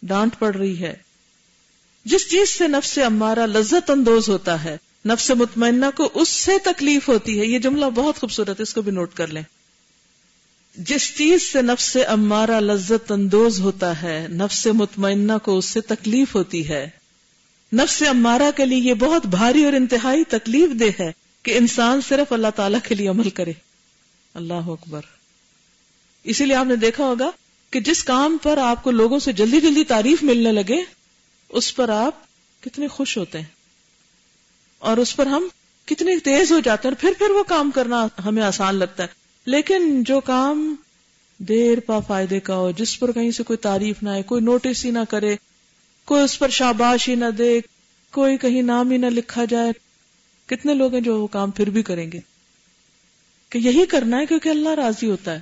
ڈانٹ 0.03 0.39
پڑ 0.39 0.56
رہی 0.56 0.79
ہے۔ 0.79 0.96
جس 2.06 2.29
چیز 2.29 2.50
سے 2.50 2.67
نفس 2.67 2.98
امارا 2.98 3.46
لذت 3.46 3.89
اندوز 3.89 4.29
ہوتا 4.29 4.63
ہے، 4.63 4.77
نفس 5.06 5.32
مطمئنہ 5.32 5.86
کو 5.96 6.10
اس 6.13 6.29
سے 6.29 6.51
تکلیف 6.63 7.10
ہوتی 7.10 7.39
ہے، 7.39 7.46
یہ 7.46 7.60
جملہ 7.60 7.86
بہت 7.86 8.20
خوبصورت 8.20 8.50
ہے، 8.50 8.63
اس 8.63 8.74
کو 8.74 8.82
بھی 8.82 8.91
نوٹ 8.91 9.13
کر 9.13 9.27
لیں۔ 9.27 9.44
جس 10.77 11.17
چیز 11.17 11.41
سے 11.41 11.62
نفس 11.62 11.98
امارا 12.07 12.60
لذت 12.60 13.12
اندوز 13.12 13.60
ہوتا 13.60 14.01
ہے، 14.01 14.27
نفس 14.29 14.67
مطمئنہ 14.67 15.31
کو 15.43 15.57
اس 15.57 15.65
سے 15.65 15.81
تکلیف 15.81 16.36
ہوتی 16.36 16.69
ہے۔ 16.69 16.89
نفس 17.74 18.03
امارہ 18.10 18.51
کے 18.55 18.65
لیے 18.65 18.77
یہ 18.77 18.93
بہت 18.93 19.25
بھاری 19.25 19.65
اور 19.65 19.74
انتہائی 19.74 20.24
تکلیف 20.24 20.79
دہ 20.79 21.01
ہے 21.01 21.12
کہ 21.43 21.57
انسان 21.57 22.00
صرف 22.07 22.34
اللہ 22.34 22.48
تعالی 22.55 22.77
کے 22.84 22.96
لیے 22.96 23.07
عمل 23.07 23.29
کرے۔ 23.29 23.53
اللہ 24.34 24.53
اکبر۔ 24.53 25.01
اسی 26.24 26.46
لیے 26.46 26.55
آپ 26.55 26.65
نے 26.65 26.75
دیکھا 26.75 27.03
ہوگا 27.03 27.31
کہ 27.72 27.79
جس 27.79 28.03
کام 28.03 28.38
پر 28.43 28.57
آپ 28.57 28.84
کو 28.84 28.91
لوگوں 28.91 29.19
سے 29.19 29.31
جلدی 29.31 29.62
جلدی 29.62 29.84
تعریف 29.84 30.24
ملنے 30.24 30.51
لگے، 30.51 30.84
اس 31.50 31.75
پر 31.75 31.89
آپ 31.89 32.15
کتنے 32.63 32.88
خوش 32.88 33.17
ہوتے 33.17 33.38
ہیں۔ 33.38 33.46
اور 34.79 34.98
اس 34.98 35.15
پر 35.15 35.25
ہم 35.25 35.48
کتنے 35.86 36.19
تیز 36.19 36.51
ہو 36.51 36.60
جاتے 36.60 36.88
ہیں 36.88 36.96
اور 36.96 37.01
پھر 37.01 37.17
پھر 37.17 37.29
وہ 37.29 37.43
کام 37.43 37.72
کرنا 37.72 38.07
ہمیں 38.25 38.43
آسان 38.43 38.75
لگتا 38.75 39.03
ہے۔ 39.03 39.26
لیکن 39.47 40.03
جو 40.03 40.19
کام 40.19 40.75
دیر 41.37 41.79
پا 41.79 41.99
فائدے 41.99 42.39
کا 42.39 42.55
ہو، 42.55 42.71
جس 42.71 42.99
پر 42.99 43.11
کہیں 43.11 43.31
سے 43.31 43.43
کوئی 43.43 43.57
تعریف 43.57 44.03
نہ 44.03 44.09
آئے، 44.09 44.23
کوئی 44.23 44.41
نوٹس 44.41 44.85
ہی 44.85 44.91
نہ 44.91 44.99
کرے، 45.09 45.35
کوئی 46.05 46.23
اس 46.23 46.39
پر 46.39 46.49
شاباش 46.49 47.09
ہی 47.09 47.15
نہ 47.15 47.25
دے، 47.37 47.59
کوئی 48.11 48.37
کہیں 48.37 48.61
نام 48.61 48.91
ہی 48.91 48.97
نہ 48.97 49.05
لکھا 49.05 49.45
جائے۔ 49.45 49.71
کتنے 50.45 50.73
لوگ 50.73 50.93
ہیں 50.93 51.01
جو 51.01 51.21
وہ 51.21 51.27
کام 51.27 51.51
پھر 51.51 51.69
بھی 51.69 51.83
کریں 51.83 52.11
گے؟ 52.11 52.19
کہ 53.49 53.57
یہی 53.57 53.85
کرنا 53.85 54.19
ہے 54.19 54.25
کیونکہ 54.25 54.49
اللہ 54.49 54.69
راضی 54.69 55.09
ہوتا 55.09 55.33
ہے۔ 55.33 55.39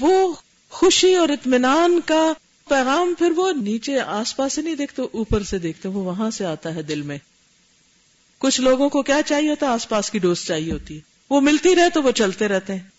وہ 0.00 0.34
خوشی 0.70 1.14
اور 1.14 1.28
اطمینان 1.28 2.00
کا 2.06 2.32
پیغام 2.68 3.14
پھر 3.18 3.30
وہ 3.30 3.52
نیچے 3.52 4.00
آس 4.00 4.36
پاس 4.36 4.52
سے 4.52 4.62
نہیں 4.62 4.74
دیکھتے، 4.74 5.02
اوپر 5.12 5.42
سے 5.42 5.58
دیکھتے، 5.58 5.88
وہ 5.88 6.04
وہاں 6.04 6.30
سے 6.30 6.44
آتا 6.44 6.74
ہے 6.74 6.82
دل 6.82 7.02
میں۔ 7.02 7.18
کچھ 8.38 8.60
لوگوں 8.60 8.88
کو 8.88 9.02
کیا 9.02 9.20
چاہیے 9.26 9.50
ہوتا؟ 9.50 9.66
ہے 9.66 9.70
آس 9.70 9.88
پاس 9.88 10.10
کی 10.10 10.18
ڈوز 10.18 10.44
چاہیے 10.44 10.72
ہوتی۔ 10.72 10.96
ہے 10.96 11.00
وہ 11.30 11.40
ملتی 11.40 11.76
رہے 11.76 11.90
تو 11.90 12.02
وہ 12.02 12.10
چلتے 12.10 12.48
رہتے 12.48 12.72
ہیں۔ 12.72 12.93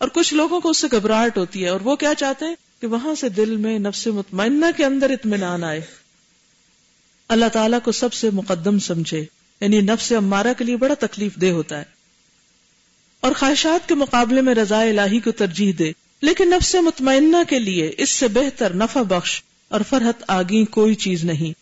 اور 0.00 0.08
کچھ 0.08 0.34
لوگوں 0.34 0.60
کو 0.60 0.70
اس 0.70 0.78
سے 0.78 0.86
گھبراہٹ 0.92 1.38
ہوتی 1.38 1.64
ہے 1.64 1.68
اور 1.68 1.80
وہ 1.80 1.96
کیا 1.96 2.14
چاہتے 2.14 2.44
ہیں؟ 2.44 2.54
کہ 2.80 2.86
وہاں 2.86 3.14
سے 3.14 3.28
دل 3.28 3.56
میں 3.56 3.78
نفس 3.78 4.06
مطمئنہ 4.06 4.66
کے 4.76 4.84
اندر 4.84 5.10
اطمینان 5.10 5.64
آئے۔ 5.64 5.80
اللہ 7.28 7.44
تعالیٰ 7.52 7.78
کو 7.84 7.92
سب 7.92 8.12
سے 8.12 8.30
مقدم 8.30 8.78
سمجھے۔ 8.78 9.24
یعنی 9.60 9.80
نفس 9.80 10.12
امارہ 10.12 10.46
کے 10.58 10.64
لیے 10.64 10.76
بڑا 10.76 10.94
تکلیف 11.00 11.36
دہ 11.36 11.46
ہوتا 11.46 11.78
ہے۔ 11.78 11.84
اور 13.20 13.32
خواہشات 13.38 13.88
کے 13.88 13.94
مقابلے 13.94 14.40
میں 14.40 14.54
رضا 14.54 14.80
الہی 14.80 15.20
کو 15.20 15.30
ترجیح 15.30 15.72
دے۔ 15.78 15.92
لیکن 16.22 16.50
نفس 16.50 16.74
مطمئنہ 16.74 17.36
کے 17.48 17.58
لیے 17.58 17.92
اس 17.98 18.10
سے 18.10 18.28
بہتر 18.28 18.74
نفع 18.74 19.02
بخش 19.02 19.42
اور 19.68 19.80
فرحت 19.88 20.24
آگی 20.28 20.64
کوئی 20.64 20.94
چیز 20.94 21.24
نہیں۔ 21.24 21.52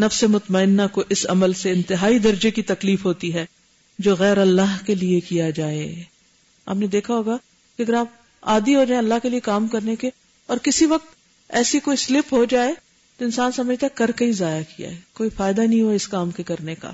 نفس 0.00 0.24
مطمئنہ 0.24 0.82
کو 0.92 1.04
اس 1.08 1.26
عمل 1.28 1.52
سے 1.52 1.70
انتہائی 1.70 2.18
درجے 2.18 2.50
کی 2.50 2.62
تکلیف 2.62 3.04
ہوتی 3.04 3.34
ہے 3.34 3.46
جو 3.98 4.16
غیر 4.18 4.38
اللہ 4.38 4.86
کے 4.86 4.94
لیے 4.94 5.20
کیا 5.20 5.50
جائے۔ 5.50 6.02
آپ 6.66 6.76
نے 6.76 6.86
دیکھا 6.86 7.14
ہوگا؟ 7.14 7.36
کہ 7.78 7.82
اگر 7.82 7.94
آپ 7.94 8.06
عادی 8.42 8.74
ہو 8.74 8.84
جائیں 8.84 9.02
اللہ 9.02 9.14
کے 9.22 9.28
لیے 9.28 9.40
کام 9.40 9.66
کرنے 9.66 9.96
کے 9.96 10.10
اور 10.46 10.56
کسی 10.56 10.86
وقت 10.86 11.06
ایسی 11.48 11.80
کوئی 11.80 11.96
سلپ 11.96 12.34
ہو 12.34 12.44
جائے 12.44 12.74
تو 13.16 13.24
انسان 13.24 13.52
سمجھتا 13.52 13.86
ہے 13.86 13.90
کر 13.94 14.10
کے 14.10 14.24
ہی 14.24 14.32
ضائع 14.32 14.62
کیا 14.76 14.90
ہے، 14.90 15.00
کوئی 15.12 15.30
فائدہ 15.30 15.60
نہیں 15.60 15.80
ہوا 15.80 15.92
اس 15.92 16.08
کام 16.08 16.30
کے 16.30 16.42
کرنے 16.42 16.74
کا۔ 16.74 16.92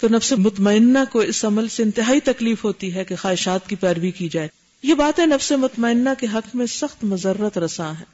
تو 0.00 0.08
نفس 0.08 0.32
مطمئنہ 0.32 0.98
کو 1.12 1.18
اس 1.18 1.44
عمل 1.44 1.68
سے 1.68 1.82
انتہائی 1.82 2.20
تکلیف 2.20 2.64
ہوتی 2.64 2.94
ہے 2.94 3.04
کہ 3.04 3.16
خواہشات 3.16 3.68
کی 3.68 3.76
پیروی 3.76 4.10
کی 4.10 4.28
جائے۔ 4.28 4.48
یہ 4.82 4.94
باتیں 4.94 5.26
نفس 5.26 5.52
مطمئنہ 5.52 6.10
کے 6.18 6.26
حق 6.34 6.56
میں 6.56 6.66
سخت 6.66 7.04
مذرت 7.04 7.58
رساں 7.58 7.94
ہے۔ 8.00 8.04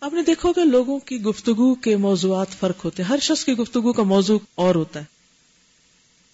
آپ 0.00 0.12
نے 0.12 0.22
دیکھو 0.22 0.52
کہ 0.52 0.64
لوگوں 0.64 0.98
کی 0.98 1.22
گفتگو 1.22 1.74
کے 1.74 1.96
موضوعات 1.96 2.48
فرق 2.60 2.84
ہوتے 2.84 3.02
ہیں۔ 3.02 3.10
ہر 3.10 3.18
شخص 3.18 3.44
کی 3.44 3.52
گفتگو 3.52 3.92
کا 3.92 4.02
موضوع 4.02 4.38
اور 4.54 4.74
ہوتا 4.74 5.00
ہے۔ 5.00 5.04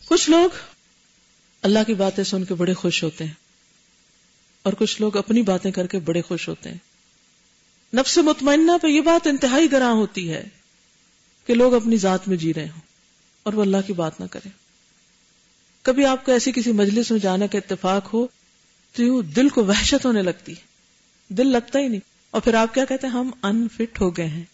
کچھ 0.08 0.30
لوگ 0.30 0.48
اللہ 1.62 1.78
کی 1.86 1.94
باتیں 1.94 2.24
سن 2.24 2.44
کے 2.44 2.54
بڑے 2.54 2.74
خوش 2.74 3.04
ہوتے 3.04 3.24
ہیں۔ 3.24 3.45
اور 4.66 4.72
کچھ 4.72 5.00
لوگ 5.00 5.16
اپنی 5.16 5.42
باتیں 5.42 5.70
کر 5.70 5.86
کے 5.86 5.98
بڑے 5.98 6.22
خوش 6.22 6.48
ہوتے 6.48 6.70
ہیں۔ 6.70 6.76
نفس 7.94 8.18
مطمئنہ 8.18 8.72
پہ 8.82 8.88
یہ 8.88 9.00
بات 9.00 9.26
انتہائی 9.26 9.72
گراں 9.72 9.92
ہوتی 9.92 10.32
ہے 10.32 10.48
کہ 11.46 11.54
لوگ 11.54 11.74
اپنی 11.74 11.96
ذات 11.96 12.28
میں 12.28 12.36
جی 12.36 12.54
رہے 12.54 12.68
ہوں 12.68 12.80
اور 13.42 13.52
وہ 13.52 13.62
اللہ 13.62 13.76
کی 13.86 13.92
بات 13.92 14.20
نہ 14.20 14.24
کریں۔ 14.30 14.50
کبھی 15.82 16.04
آپ 16.04 16.24
کو 16.24 16.32
ایسی 16.32 16.52
کسی 16.52 16.72
مجلس 16.72 17.10
میں 17.10 17.18
جانے 17.18 17.48
کا 17.48 17.58
اتفاق 17.58 18.14
ہو 18.14 18.26
تو 18.92 19.02
یوں 19.02 19.22
دل 19.22 19.48
کو 19.48 19.64
وحشت 19.64 20.06
ہونے 20.06 20.22
لگتی 20.22 20.52
ہے۔ 20.52 20.60
دل 21.28 21.46
لگتا 21.46 21.78
ہی 21.78 21.88
نہیں۔ 21.88 22.00
اور 22.30 22.40
پھر 22.40 22.54
آپ 22.54 22.74
کیا 22.74 22.84
کہتے 22.84 23.06
ہیں؟ 23.06 23.14
ہم 23.14 23.30
انفٹ 23.42 24.00
ہو 24.00 24.16
گئے 24.16 24.26
ہیں۔ 24.26 24.44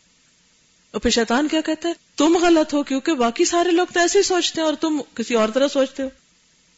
اور 0.91 1.01
پھر 1.01 1.11
شیطان 1.11 1.49
کیا 1.49 1.61
کہتے 1.61 1.89
ہیں 1.89 1.95
تم 2.17 2.39
غلط 2.43 2.75
ہو 2.75 2.83
کیونکہ 2.83 3.15
باقی 3.15 3.45
سارے 3.45 3.71
لوگ 3.71 3.87
تو 3.93 4.01
ایسے 4.01 4.19
ہی 4.19 4.23
سوچتے 4.23 4.61
ہیں 4.61 4.69
اور 4.69 4.75
تم 4.75 5.01
کسی 5.15 5.35
اور 5.35 5.49
طرح 5.49 5.69
سوچتے 5.69 6.03
ہو۔ 6.03 6.09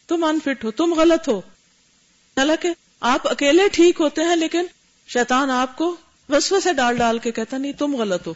تم 0.07 0.23
انفٹ 0.23 0.63
ہو، 0.63 0.71
تم 0.71 0.93
غلط 0.93 1.27
ہو۔ 1.27 1.39
حالانکہ 2.37 2.69
آپ 2.99 3.27
اکیلے 3.27 3.63
ٹھیک 3.71 4.01
ہوتے 4.01 4.21
ہیں 4.21 4.35
لیکن 4.35 4.65
شیطان 5.07 5.49
آپ 5.49 5.77
کو 5.77 5.95
وسو 6.29 6.59
سے 6.59 6.73
ڈال 6.73 6.97
ڈال 6.97 7.19
کے 7.19 7.31
کہتا 7.31 7.57
نہیں، 7.57 7.71
تم 7.71 7.95
غلط 7.95 8.27
ہو۔ 8.27 8.33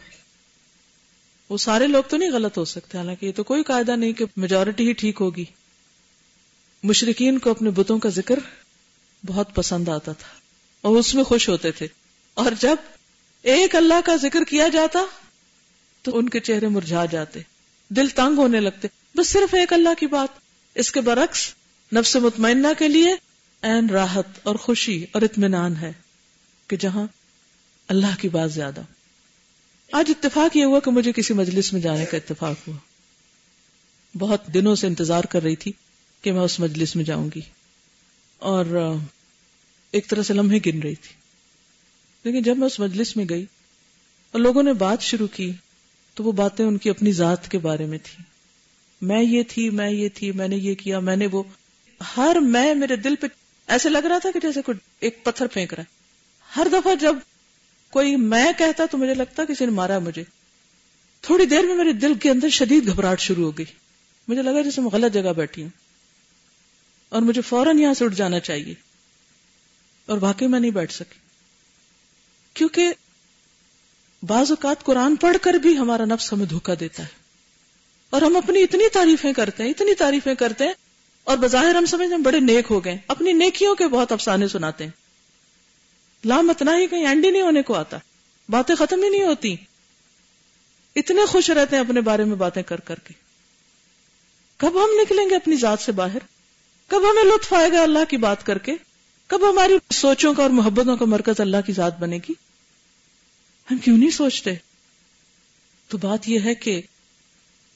وہ 1.48 1.56
سارے 1.56 1.86
لوگ 1.86 2.02
تو 2.02 2.16
نہیں 2.16 2.30
غلط 2.30 2.58
ہو 2.58 2.64
سکتے، 2.64 2.98
حالانکہ 2.98 3.26
یہ 3.26 3.32
تو 3.32 3.42
کوئی 3.44 3.62
قاعدہ 3.62 3.96
نہیں 3.96 4.12
کہ 4.12 4.24
میجورٹی 4.36 4.88
ہی 4.88 4.92
ٹھیک 4.92 5.16
ہوگی۔ 5.20 5.44
مشرقین 6.82 7.38
کو 7.38 7.50
اپنے 7.50 7.70
بتوں 7.70 7.98
کا 7.98 8.08
ذکر 8.08 8.38
بہت 9.26 9.54
پسند 9.54 9.88
آتا 9.88 10.12
تھا 10.12 10.28
اور 10.80 10.96
اس 10.96 11.14
میں 11.14 11.24
خوش 11.24 11.48
ہوتے 11.48 11.70
تھے۔ 11.70 11.86
اور 12.34 12.52
جب 12.60 12.76
ایک 13.42 13.76
اللہ 13.76 14.00
کا 14.04 14.16
ذکر 14.16 14.44
کیا 14.44 14.68
جاتا 14.68 14.98
تو 16.02 16.18
ان 16.18 16.28
کے 16.28 16.40
چہرے 16.40 16.68
مرجھا 16.68 17.04
جاتے، 17.04 17.40
دل 17.88 18.08
تنگ 18.08 18.38
ہونے 18.38 18.60
لگتے۔ 18.60 18.88
بس 19.14 19.28
صرف 19.28 19.54
ایک 19.54 19.72
اللہ 19.72 19.94
کی 19.98 20.06
بات، 20.06 20.38
اس 20.74 20.92
کے 20.92 21.00
برعکس 21.00 21.54
نفس 21.92 22.16
مطمئنہ 22.16 22.66
کے 22.78 22.88
لیے 22.88 23.29
این 23.62 23.90
راحت 23.90 24.26
اور 24.42 24.54
خوشی 24.54 25.06
اور 25.12 25.22
اطمینان 25.22 25.76
ہے 25.76 25.92
کہ 26.66 26.76
جہاں 26.76 27.06
اللہ 27.88 28.20
کی 28.20 28.28
بات 28.28 28.52
زیادہ 28.52 28.80
آج 29.92 30.04
اتفاق 30.08 30.56
یہ 30.56 30.64
ہوا 30.64 30.80
کہ 30.80 30.90
مجھے 30.90 31.12
کسی 31.12 31.34
مجلس 31.34 31.72
میں 31.72 31.80
جانے 31.80 32.04
کا 32.06 32.16
اتفاق 32.16 32.68
ہوا۔ 32.68 32.76
بہت 34.18 34.54
دنوں 34.54 34.74
سے 34.74 34.86
انتظار 34.86 35.24
کر 35.24 35.42
رہی 35.42 35.56
تھی 35.56 35.72
کہ 36.22 36.32
میں 36.32 36.40
اس 36.40 36.60
مجلس 36.60 36.96
میں 36.96 37.04
جاؤں 37.04 37.30
گی۔ 37.34 37.40
اور 38.38 38.96
ایک 39.90 40.08
طرح 40.08 40.22
سے 40.22 40.34
لمحے 40.34 40.58
گن 40.66 40.82
رہی 40.82 40.94
تھی۔ 40.94 41.14
لیکن 42.24 42.42
جب 42.42 42.58
میں 42.58 42.66
اس 42.66 42.80
مجلس 42.80 43.16
میں 43.16 43.24
گئی 43.30 43.46
اور 44.32 44.40
لوگوں 44.40 44.62
نے 44.62 44.72
بات 44.72 45.02
شروع 45.02 45.26
کی 45.26 45.52
تو 46.14 46.24
وہ 46.24 46.32
باتیں 46.32 46.64
ان 46.64 46.78
کی 46.78 46.90
اپنی 46.90 47.12
ذات 47.12 47.50
کے 47.50 47.58
بارے 47.58 47.86
میں 47.86 47.98
تھی 48.02 48.24
میں 49.00 49.22
یہ 49.22 49.42
تھی، 49.48 49.70
میں 49.70 49.90
یہ 49.90 50.08
تھی، 50.14 50.32
میں 50.32 50.48
نے 50.48 50.56
یہ 50.56 50.74
کیا، 50.74 51.00
میں 51.00 51.16
نے 51.16 51.26
وہ۔ 51.32 51.42
ہر 52.16 52.36
میں 52.40 52.74
میرے 52.74 52.96
دل 52.96 53.14
پہ 53.16 53.26
ایسے 53.70 53.88
لگ 53.88 53.98
رہا 53.98 54.18
تھا 54.18 54.30
کہ 54.30 54.40
جیسے 54.40 54.62
کوئی 54.62 54.78
ایک 55.00 55.24
پتھر 55.24 55.46
پھینک 55.46 55.74
رہا 55.74 55.82
ہے۔ 55.82 55.94
ہر 56.56 56.66
دفعہ 56.72 56.94
جب 56.94 57.16
کوئی 57.90 58.16
میں 58.16 58.52
کہتا 58.58 58.86
تو 58.86 58.98
مجھے 58.98 59.14
لگتا 59.14 59.44
کسی 59.44 59.64
نے 59.64 59.70
مارا 59.70 59.98
مجھے۔ 59.98 60.24
تھوڑی 61.20 61.46
دیر 61.46 61.62
میں 61.62 61.74
میرے 61.74 61.92
دل 61.92 62.14
کے 62.14 62.30
اندر 62.30 62.48
شدید 62.48 62.86
گھبراہٹ 62.86 63.20
شروع 63.20 63.44
ہو 63.44 63.58
گئی۔ 63.58 63.66
مجھے 64.28 64.42
لگا 64.42 64.60
جیسے 64.60 64.80
میں 64.80 64.90
غلط 64.90 65.14
جگہ 65.14 65.32
بیٹھی 65.32 65.62
ہوں۔ 65.62 65.70
اور 67.08 67.22
مجھے 67.22 67.42
فوراً 67.42 67.78
یہاں 67.78 67.94
سے 67.94 68.04
اٹھ 68.04 68.14
جانا 68.14 68.40
چاہیے۔ 68.40 68.74
اور 70.06 70.18
واقعی 70.20 70.46
میں 70.46 70.60
نہیں 70.60 70.70
بیٹھ 70.70 70.92
سکی۔ 70.92 71.18
کیونکہ 72.54 72.92
بعض 74.22 74.50
اوقات 74.50 74.84
قرآن 74.84 75.16
پڑھ 75.16 75.36
کر 75.42 75.54
بھی 75.54 75.78
ہمارا 75.78 76.04
نفس 76.04 76.32
ہمیں 76.32 76.46
دھوکا 76.46 76.72
دیتا 76.80 77.02
ہے۔ 77.02 77.08
اور 78.10 78.22
ہم 78.22 78.36
اپنی 78.36 78.62
اتنی 78.62 78.88
تعریفیں 78.92 79.32
کرتے 79.32 79.62
ہیں، 79.62 79.70
اتنی 79.70 79.94
تعریفیں 79.94 80.34
کرتے 80.34 80.64
ہیں 80.64 80.72
اور 81.24 81.38
بظاہر 81.38 81.74
ہم 81.74 81.86
سمجھتے 81.86 82.14
ہیں 82.14 82.22
بڑے 82.22 82.40
نیک 82.40 82.64
ہو 82.70 82.84
گئے 82.84 82.96
اپنی 83.08 83.32
نیکیوں 83.32 83.74
کے 83.74 83.88
بہت 83.88 84.12
افسانے 84.12 84.48
سناتے 84.48 84.84
ہیں۔ 84.84 84.90
لام 86.24 86.50
اتنا 86.50 86.76
ہی 86.76 86.86
کہیں 86.86 87.06
اینڈی 87.06 87.30
نہیں 87.30 87.42
ہونے 87.42 87.62
کو 87.62 87.74
آتا۔ 87.74 87.96
باتیں 88.48 88.74
ختم 88.74 89.02
ہی 89.02 89.08
نہیں 89.08 89.22
ہوتی۔ 89.22 89.56
اتنے 90.96 91.26
خوش 91.26 91.50
رہتے 91.50 91.76
ہیں 91.76 91.84
اپنے 91.84 92.00
بارے 92.00 92.24
میں 92.24 92.36
باتیں 92.36 92.62
کر 92.62 92.80
کر 92.80 92.98
کے۔ 92.98 93.14
کب 94.56 94.84
ہم 94.84 94.88
نکلیں 95.02 95.30
گے 95.30 95.36
اپنی 95.36 95.56
ذات 95.56 95.80
سے 95.80 95.92
باہر؟ 95.92 96.18
کب 96.86 97.10
ہمیں 97.10 97.24
لطف 97.24 97.52
آئے 97.52 97.72
گا 97.72 97.82
اللہ 97.82 98.04
کی 98.08 98.16
بات 98.16 98.46
کر 98.46 98.58
کے؟ 98.58 98.74
کب 99.26 99.50
ہماری 99.50 99.74
سوچوں 99.90 100.34
کا 100.34 100.42
اور 100.42 100.50
محبتوں 100.50 100.96
کا 100.96 101.04
مرکز 101.04 101.40
اللہ 101.40 101.56
کی 101.66 101.72
ذات 101.72 101.98
بنے 101.98 102.16
گی؟ 102.16 102.32
ہم 103.70 103.78
کیوں 103.78 103.98
نہیں 103.98 104.10
سوچتے؟ 104.10 104.50
تو 105.88 105.98
بات 105.98 106.28
یہ 106.28 106.38
ہے 106.44 106.54
کہ 106.54 106.82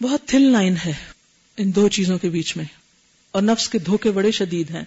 بہت 0.03 0.21
تھل 0.27 0.43
لائن 0.43 0.75
ہے 0.87 0.93
ان 1.57 1.75
دو 1.75 1.89
چیزوں 1.89 2.19
کے 2.19 2.29
بیچ 2.29 2.57
میں۔ 2.57 2.84
اور 3.35 3.43
نفس 3.43 3.69
کے 3.69 3.79
دھوکے 3.79 4.11
بڑے 4.11 4.31
شدید 4.31 4.71
ہیں۔ 4.71 4.85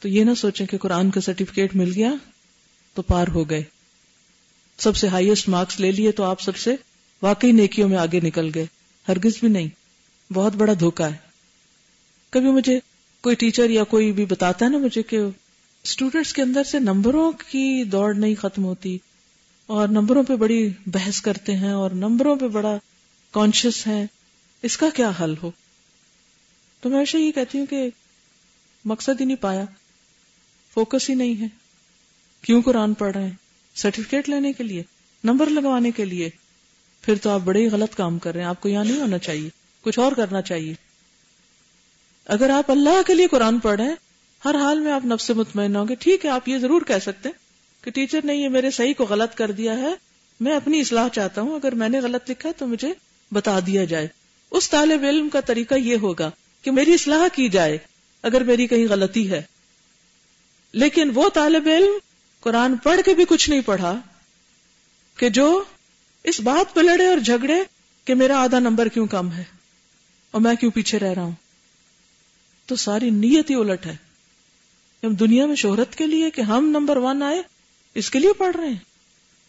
تو 0.00 0.08
یہ 0.08 0.24
نہ 0.24 0.34
سوچیں 0.34 0.66
کہ 0.66 0.78
قرآن 0.78 1.10
کا 1.10 1.20
سرٹیفکیٹ 1.20 1.76
مل 1.76 1.92
گیا 1.96 2.10
تو 2.94 3.02
پار 3.02 3.28
ہو 3.28 3.50
گئے۔ 3.50 3.62
سب 4.78 4.96
سے 4.96 5.08
ہائیسٹ 5.08 5.48
مارکس 5.48 5.80
لے 5.80 5.92
لیے 5.92 6.12
تو 6.12 6.24
آپ 6.24 6.40
سب 6.40 6.56
سے 6.56 6.76
واقعی 7.22 7.52
نیکیوں 7.52 7.88
میں 7.88 7.98
آگے 7.98 8.20
نکل 8.20 8.50
گئے۔ 8.54 8.66
ہرگز 9.08 9.32
بھی 9.40 9.48
نہیں۔ 9.48 9.68
بہت 10.32 10.54
بڑا 10.56 10.72
دھوکا 10.80 11.10
ہے۔ 11.10 11.16
کبھی 12.30 12.50
مجھے 12.50 12.80
کوئی 13.20 13.36
ٹیچر 13.36 13.70
یا 13.70 13.84
کوئی 13.84 14.12
بھی 14.12 14.24
بتاتا 14.24 14.64
ہے 14.64 14.70
نا 14.70 14.78
مجھے 14.78 15.02
کہ 15.02 15.18
اسٹوڈینٹس 15.82 16.32
کے 16.32 16.42
اندر 16.42 16.64
سے 16.64 16.78
نمبروں 16.78 17.32
کی 17.32 17.84
دوڑ 17.84 18.14
نہیں 18.14 18.34
ختم 18.34 18.64
ہوتی 18.64 18.98
اور 19.66 19.88
نمبروں 19.88 20.22
پہ 20.22 20.36
بڑی 20.36 20.68
بحث 20.86 21.20
کرتے 21.20 21.56
ہیں 21.56 21.72
اور 21.72 21.90
نمبروں 21.90 22.36
پہ 22.36 22.48
بڑا 22.48 22.78
کانشیس 23.30 23.86
ہے 23.86 24.06
اس 24.62 24.76
کا 24.76 24.86
کیا 24.94 25.10
حل 25.20 25.34
ہو؟ 25.42 25.50
تو 26.80 26.88
میں 26.88 26.96
ہمیشہ 26.96 27.16
یہ 27.16 27.32
کہتی 27.32 27.58
ہوں 27.58 27.66
کہ 27.66 27.90
مقصد 28.84 29.20
ہی 29.20 29.24
نہیں 29.24 29.36
پایا۔ 29.36 29.64
فوکس 30.74 31.10
ہی 31.10 31.14
نہیں 31.14 31.40
ہے۔ 31.40 31.46
کیوں 32.42 32.62
قرآن 32.62 32.94
پڑھ 32.94 33.16
رہے 33.16 33.22
ہیں؟ 33.22 33.34
سرٹیفکیٹ 33.74 34.28
لینے 34.28 34.52
کے 34.52 34.64
لیے 34.64 34.82
نمبر 35.24 35.46
لگوانے 35.46 35.90
کے 35.90 36.04
لیے۔ 36.04 36.30
پھر 37.02 37.16
تو 37.16 37.30
آپ 37.30 37.40
بڑے 37.44 37.62
ہی 37.62 37.68
غلط 37.68 37.94
کام 37.94 38.18
کر 38.18 38.32
رہے 38.32 38.40
ہیں۔ 38.40 38.48
آپ 38.48 38.60
کو 38.60 38.68
یہاں 38.68 38.84
نہیں 38.84 39.00
ہونا 39.00 39.18
چاہیے۔ 39.18 39.48
کچھ 39.82 39.98
اور 39.98 40.12
کرنا 40.12 40.42
چاہیے۔ 40.42 40.74
اگر 42.24 42.50
آپ 42.50 42.70
اللہ 42.70 43.02
کے 43.06 43.14
لیے 43.14 43.26
قرآن 43.26 43.58
پڑھ 43.58 43.80
رہے 43.80 43.88
ہیں، 43.88 43.96
ہر 44.44 44.54
حال 44.54 44.78
میں 44.80 44.92
آپ 44.92 45.04
نفس 45.04 45.30
مطمئن 45.30 45.76
ہوں 45.76 45.88
گے۔ 45.88 45.94
ٹھیک 45.94 46.24
ہے، 46.24 46.30
آپ 46.30 46.48
یہ 46.48 46.58
ضرور 46.58 46.82
کہہ 46.82 46.98
سکتے 47.02 47.28
ہیں 47.28 47.84
کہ 47.84 47.90
ٹیچر 47.90 48.20
نے 48.24 48.34
یہ 48.34 48.48
میرے 48.48 48.70
صحیح 48.70 48.94
کو 48.96 49.04
غلط 49.04 49.34
کر 49.34 49.50
دیا 49.50 49.78
ہے۔ 49.78 49.94
میں 50.40 50.56
اپنی 50.56 50.80
اصلاح 50.80 51.08
چاہتا 51.08 51.40
ہوں۔ 51.40 51.54
اگر 51.54 51.74
میں 51.74 51.88
نے 51.88 52.00
غلط 52.00 52.30
لکھا 52.30 52.50
تو 52.56 52.66
مجھے 52.66 52.92
بتا 53.32 53.58
دیا 53.66 53.84
جائے۔ 53.84 54.08
اس 54.50 54.70
طالب 54.70 55.04
علم 55.04 55.28
کا 55.28 55.40
طریقہ 55.40 55.74
یہ 55.74 55.96
ہوگا۔ 55.96 56.30
کہ 56.68 56.72
میری 56.72 56.94
اصلاح 56.94 57.28
کی 57.32 57.48
جائے 57.48 57.78
اگر 58.22 58.40
میری 58.40 58.66
کہیں 58.66 58.86
غلطی 58.88 59.30
ہے۔ 59.30 59.42
لیکن 60.72 61.10
وہ 61.14 61.28
طالب 61.28 61.68
علم 61.68 61.98
قرآن 62.40 62.76
پڑھ 62.76 63.00
کے 63.04 63.14
بھی 63.14 63.24
کچھ 63.28 63.50
نہیں 63.50 63.60
پڑھا 63.60 64.00
کہ 65.16 65.28
جو 65.28 65.64
اس 66.24 66.40
بات 66.40 66.74
پہ 66.74 66.80
لڑے 66.80 67.06
اور 67.06 67.18
جھگڑے 67.18 67.62
کہ 68.04 68.14
میرا 68.14 68.38
آدھا 68.38 68.58
نمبر 68.58 68.88
کیوں 68.88 69.06
کم 69.06 69.32
ہے 69.32 69.44
اور 70.30 70.40
میں 70.40 70.54
کیوں 70.54 70.70
پیچھے 70.70 70.98
رہ 70.98 71.12
رہا 71.12 71.22
ہوں۔ 71.22 71.32
تو 72.66 72.76
ساری 72.76 73.10
نیت 73.10 73.50
ہی 73.50 73.54
الٹ 73.54 73.86
ہے۔ 73.86 73.96
ہم 75.04 75.14
دنیا 75.14 75.46
میں 75.46 75.56
شہرت 75.56 75.96
کے 75.96 76.06
لیے 76.06 76.30
کہ 76.30 76.40
ہم 76.40 76.68
نمبر 76.68 76.96
ون 76.96 77.22
آئے، 77.22 77.42
اس 77.94 78.10
کے 78.10 78.18
لیے 78.18 78.32
پڑھ 78.32 78.56
رہے 78.56 78.68
ہیں۔ 78.68 78.84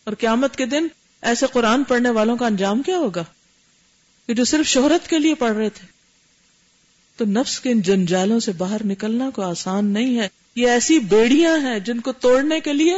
اور 0.04 0.14
قیامت 0.14 0.56
کے 0.56 0.66
دن 0.66 0.88
ایسے 1.22 1.46
قرآن 1.52 1.84
پڑھنے 1.84 2.10
والوں 2.10 2.38
کا 2.38 2.46
انجام 2.46 2.82
کیا 2.82 2.98
ہوگا 2.98 3.24
کہ 4.28 4.34
جو 4.34 4.46
صرف 4.46 4.68
شہرت 4.68 5.10
کے 5.10 5.20
لیے 5.20 5.34
پڑھ 5.34 5.58
رہے 5.58 5.70
تھے۔ 5.70 5.99
تو 7.20 7.26
نفس 7.26 7.60
کے 7.60 7.72
ان 7.72 7.82
جنجالوں 7.82 8.40
سے 8.40 8.52
باہر 8.52 8.82
نکلنا 8.86 9.30
کو 9.30 9.42
آسان 9.42 9.86
نہیں 9.86 10.20
ہے۔ 10.20 10.28
یہ 10.56 10.70
ایسی 10.70 11.00
بیڑیاں 11.00 11.58
ہیں 11.58 11.80
جن 11.80 12.00
کو 12.00 12.12
توڑنے 12.12 12.60
کے 12.60 12.74
لیے 12.74 12.94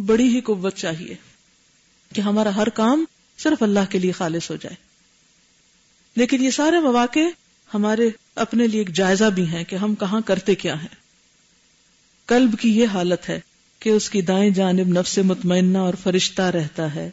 بڑی 0.00 0.34
ہی 0.34 0.40
قوت 0.40 0.76
چاہیے 0.76 1.14
کہ 2.14 2.20
ہمارا 2.20 2.56
ہر 2.56 2.68
کام 2.68 3.04
صرف 3.38 3.62
اللہ 3.62 3.80
کے 3.90 3.98
لیے 3.98 4.12
خالص 4.12 4.50
ہو 4.50 4.56
جائے۔ 4.56 4.74
لیکن 6.16 6.44
یہ 6.44 6.50
سارے 6.50 6.80
مواقع 6.80 7.20
ہمارے 7.74 8.10
اپنے 8.34 8.66
لیے 8.66 8.80
ایک 8.80 8.88
جائزہ 8.88 9.24
بھی 9.24 9.46
ہیں 9.46 9.64
کہ 9.64 9.76
ہم 9.76 9.94
کہاں 9.94 10.20
کرتے 10.20 10.54
کیا 10.54 10.80
ہیں۔ 10.80 10.96
قلب 12.26 12.58
کی 12.60 12.78
یہ 12.78 12.86
حالت 12.86 13.28
ہے 13.28 13.40
کہ 13.78 13.90
اس 13.90 14.10
کی 14.10 14.22
دائیں 14.22 14.50
جانب 14.50 14.88
نفس 14.88 15.18
مطمئنہ 15.18 15.78
اور 15.78 15.94
فرشتہ 16.02 16.42
رہتا 16.42 16.94
ہے 16.94 17.10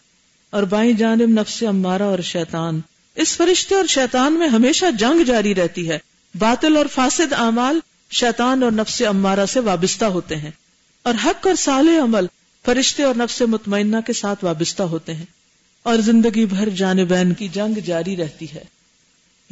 اور 0.50 0.63
بائیں 0.63 0.93
جانب 0.93 1.29
نفس 1.29 1.63
امارہ 1.63 2.03
اور 2.03 2.19
شیطان۔ 2.19 2.81
اس 3.15 3.38
فرشتے 3.38 3.75
اور 3.75 3.86
شیطان 3.86 4.33
میں 4.33 4.48
ہمیشہ 4.48 4.86
جنگ 5.00 5.24
جاری 5.24 5.55
رہتی 5.55 5.89
ہے۔ 5.89 6.11
باطل 6.35 6.77
اور 6.77 6.85
فاسد 6.85 7.33
اعمال 7.33 7.79
شیطان 8.11 8.63
اور 8.63 8.71
نفس 8.71 9.01
امارہ 9.01 9.45
سے 9.45 9.59
وابستہ 9.59 10.05
ہوتے 10.05 10.35
ہیں 10.35 10.51
اور 11.03 11.13
حق 11.25 11.47
اور 11.47 11.55
صالح 11.55 12.03
عمل 12.03 12.25
فرشتے 12.65 13.03
اور 13.03 13.15
نفس 13.15 13.41
مطمئنہ 13.41 13.97
کے 14.05 14.13
ساتھ 14.13 14.45
وابستہ 14.45 14.83
ہوتے 14.83 15.13
ہیں 15.13 15.25
اور 15.83 15.97
زندگی 15.97 16.45
بھر 16.45 16.69
جانبین 16.69 17.33
کی 17.33 17.47
جنگ 17.47 17.79
جاری 17.79 18.17
رہتی 18.17 18.51
ہے۔ 18.53 18.63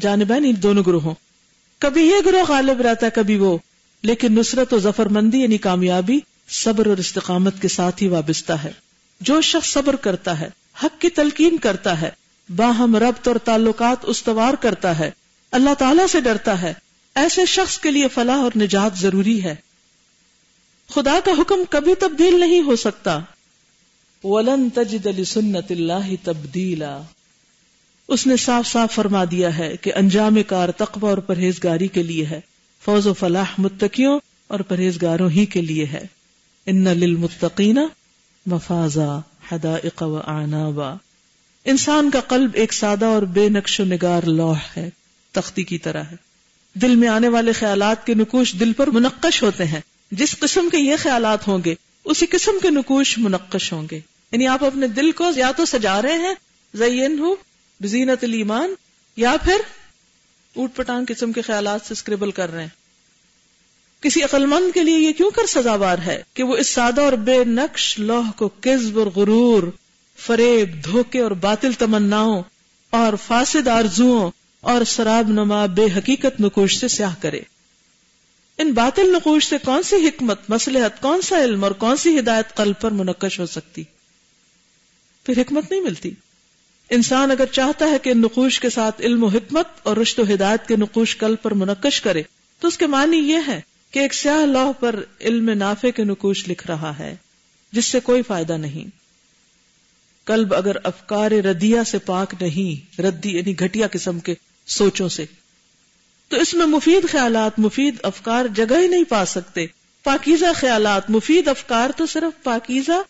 جانبین 0.01 0.45
ان 0.45 0.63
دونوں 0.63 0.83
گروہوں، 0.87 1.15
کبھی 1.79 2.07
یہ 2.07 2.15
گروہ 2.25 2.43
غالب 2.47 2.81
رہتا 2.81 3.05
ہے، 3.05 3.11
کبھی 3.11 3.37
وہ، 3.37 3.57
لیکن 4.01 4.33
نصرت 4.33 4.73
و 4.73 4.79
ظفر 4.79 5.05
مندی 5.05 5.39
یعنی 5.39 5.57
کامیابی 5.57 6.19
صبر 6.49 6.85
اور 6.85 6.97
استقامت 6.97 7.61
کے 7.61 7.67
ساتھ 7.67 8.03
ہی 8.03 8.07
وابستہ 8.07 8.53
ہے۔ 8.53 8.71
جو 9.21 9.41
شخص 9.41 9.69
صبر 9.69 9.95
کرتا 9.95 10.39
ہے، 10.39 10.49
حق 10.83 11.01
کی 11.01 11.09
تلقین 11.09 11.57
کرتا 11.57 12.01
ہے، 12.01 12.09
باہم 12.55 12.95
ربط 12.95 13.27
اور 13.27 13.35
تعلقات 13.35 13.97
استوار 14.03 14.53
کرتا 14.53 14.99
ہے۔ 14.99 15.11
اللہ 15.51 15.73
تعالی 15.73 16.07
سے 16.11 16.19
ڈرتا 16.19 16.61
ہے، 16.61 16.73
ایسے 17.15 17.45
شخص 17.45 17.79
کے 17.79 17.91
لیے 17.91 18.07
فلاح 18.07 18.37
اور 18.37 18.51
نجات 18.55 18.97
ضروری 18.97 19.43
ہے۔ 19.43 19.55
خدا 20.89 21.19
کا 21.25 21.31
حکم 21.41 21.63
کبھی 21.69 21.95
تبدیل 21.95 22.39
نہیں 22.39 22.61
ہو 22.61 22.75
سکتا۔ 22.75 23.19
ولن 24.23 24.69
تجد 24.69 25.05
لسنت 25.05 25.71
اللہ 25.71 26.09
تبدیلا 26.23 27.01
اس 28.07 28.27
نے 28.27 28.37
صاف 28.37 28.67
صاف 28.67 28.91
فرما 28.91 29.23
دیا 29.31 29.57
ہے 29.57 29.77
کہ 29.81 29.91
انجام 29.95 30.37
کار 30.47 30.69
تقوی 30.69 31.09
اور 31.09 31.17
پرہیزگاری 31.17 31.87
کے 31.87 32.03
لیے 32.03 32.25
ہے۔ 32.25 32.41
فوز 32.85 33.07
و 33.07 33.13
فلاح 33.13 33.53
متقیوں 33.57 34.19
اور 34.47 34.59
پرہیزگاروں 34.59 35.29
ہی 35.29 35.45
کے 35.45 35.61
لیے 35.61 35.85
ہے۔ 35.85 36.05
ان 36.65 36.83
للمتقین 36.83 37.77
مفازا، 38.45 39.19
حدائق 39.51 40.01
و 40.01 40.17
عنابا 40.17 40.93
انسان 41.65 42.11
کا 42.11 42.19
قلب 42.19 42.51
ایک 42.53 42.73
سادہ 42.73 43.05
اور 43.05 43.21
بے 43.21 43.49
نقش 43.49 43.79
و 43.79 43.83
نگار 43.83 44.23
لوح 44.23 44.57
ہے۔ 44.77 44.89
تختی 45.41 45.63
کی 45.63 45.77
طرح 45.77 46.03
ہے۔ 46.03 46.15
دل 46.73 46.95
میں 46.95 47.07
آنے 47.07 47.27
والے 47.27 47.51
خیالات 47.51 48.05
کے 48.05 48.13
نکوش 48.13 48.55
دل 48.59 48.73
پر 48.73 48.87
منقش 48.87 49.43
ہوتے 49.43 49.65
ہیں۔ 49.65 49.81
جس 50.11 50.39
قسم 50.39 50.69
کے 50.71 50.77
یہ 50.77 50.95
خیالات 50.99 51.47
ہوں 51.47 51.59
گے، 51.65 51.75
اسی 52.05 52.25
قسم 52.25 52.51
کے 52.61 52.69
نکوش 52.69 53.17
منقش 53.17 53.73
ہوں 53.73 53.87
گے۔ 53.91 53.99
یعنی 54.31 54.47
آپ 54.47 54.63
اپنے 54.63 54.87
دل 54.87 55.11
کو 55.11 55.25
یا 55.35 55.51
تو 55.51 55.65
سجا 55.65 56.01
رہے 56.01 56.13
ہیں 56.13 56.33
زین 56.73 57.19
ہو 57.19 57.35
بزینت 57.83 58.23
المان 58.23 58.73
یا 59.17 59.35
پھر 59.43 59.55
اوٹ 60.55 60.75
پٹانگ 60.75 61.05
قسم 61.07 61.31
کے 61.31 61.41
خیالات 61.41 61.81
سے 61.85 61.91
اسکریبل 61.91 62.31
کر 62.31 62.51
رہے 62.51 62.61
ہیں۔ 62.61 62.79
کسی 64.01 64.23
عقل 64.23 64.45
مند 64.45 64.73
کے 64.73 64.83
لیے 64.83 64.97
یہ 64.97 65.13
کیوں 65.13 65.31
کر 65.31 65.45
سزاوار 65.45 65.97
ہے 65.97 66.23
کہ 66.33 66.43
وہ 66.43 66.57
اس 66.57 66.69
سادہ 66.69 67.01
اور 67.01 67.13
بے 67.13 67.43
نقش 67.43 67.99
لوہ 67.99 68.31
کو 68.35 68.49
کزب 68.61 68.99
اور 68.99 69.07
غرور، 69.07 69.63
فریب، 70.17 70.83
دھوکے 70.83 71.19
اور 71.19 71.31
باطل 71.31 71.73
تمناؤں 71.73 72.43
اور 72.89 73.13
فاسد 73.27 73.67
آرزوؤں 73.67 74.31
اور 74.61 74.83
سراب 74.83 75.29
نما 75.29 75.65
بے 75.65 75.85
حقیقت 75.97 76.41
نقوش 76.41 76.77
سے 76.77 76.87
سیاہ 76.87 77.15
کرے۔ 77.19 77.39
ان 78.57 78.71
باطل 78.71 79.11
نقوش 79.11 79.47
سے 79.47 79.55
کون 79.65 79.83
سی 79.83 79.95
حکمت 79.95 80.39
مسلحت 80.49 81.01
کون 81.01 81.21
سا 81.21 81.43
علم 81.43 81.63
اور 81.63 81.71
کون 81.71 81.97
سی 81.97 82.19
ہدایت 82.19 82.55
قلب 82.55 82.75
پر 82.81 82.91
منقش 82.91 83.39
ہو 83.39 83.45
سکتی؟ 83.45 83.83
پھر 85.23 85.41
حکمت 85.41 85.71
نہیں 85.71 85.81
ملتی۔ 85.81 86.11
انسان 86.89 87.31
اگر 87.31 87.45
چاہتا 87.45 87.89
ہے 87.89 87.99
کہ 87.99 88.13
نقوش 88.13 88.59
کے 88.59 88.69
ساتھ 88.69 89.01
علم 89.01 89.23
و 89.23 89.27
حکمت 89.27 89.67
اور 89.83 89.97
رشت 89.97 90.19
و 90.19 90.23
ہدایت 90.33 90.67
کے 90.67 90.75
نقوش 90.75 91.17
قلب 91.17 91.37
پر 91.41 91.53
منقش 91.53 92.01
کرے، 92.01 92.23
تو 92.59 92.67
اس 92.67 92.77
کے 92.77 92.87
معنی 92.87 93.17
یہ 93.17 93.37
ہے 93.47 93.61
کہ 93.91 93.99
ایک 93.99 94.13
سیاہ 94.13 94.45
لوہ 94.45 94.73
پر 94.73 95.03
علم 95.21 95.49
نافع 95.49 95.89
کے 95.89 96.03
نقوش 96.03 96.47
لکھ 96.47 96.67
رہا 96.67 96.99
ہے، 96.99 97.15
جس 97.71 97.85
سے 97.85 97.99
کوئی 97.99 98.21
فائدہ 98.21 98.53
نہیں۔ 98.53 98.99
قلب 100.25 100.53
اگر 100.53 100.75
افکار 100.83 101.31
ردیا 101.31 101.83
سے 101.83 101.99
پاک 101.99 102.33
نہیں، 102.41 103.01
ردی 103.01 103.37
یعنی 103.37 103.59
گھٹیا 103.59 103.87
قسم 103.91 104.19
کے 104.19 104.35
سوچوں 104.69 105.09
سے۔ 105.09 105.25
تو 106.29 106.37
اس 106.37 106.53
میں 106.53 106.65
مفید 106.65 107.09
خیالات، 107.09 107.59
مفید 107.59 107.95
افکار 108.03 108.45
جگہ 108.55 108.77
ہی 108.79 108.87
نہیں 108.87 109.03
پا 109.03 109.25
سکتے۔ 109.25 109.65
پاکیزہ 110.03 110.45
خیالات، 110.55 111.09
مفید 111.09 111.47
افکار 111.47 111.89
تو 111.97 112.05
صرف 112.05 112.43
پاکیزہ، 112.43 113.01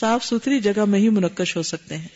صاف 0.00 0.24
ستھری 0.24 0.60
جگہ 0.60 0.84
میں 0.84 1.00
ہی 1.00 1.08
منقش 1.08 1.56
ہو 1.56 1.62
سکتے 1.62 1.96
ہیں۔ 1.96 2.08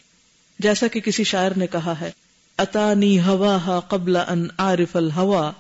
جیسا 0.59 0.87
کہ 0.87 1.01
کسی 1.01 1.25
شاعر 1.25 1.51
نے 1.57 1.67
کہا 1.67 2.01
ہے، 2.01 2.11
اتانی 2.59 3.21
ہوا 3.21 3.57
ہا 3.57 3.81
قبل 3.81 4.17
ان 4.17 4.47
عارف 4.59 4.97
الحوا 4.97 5.53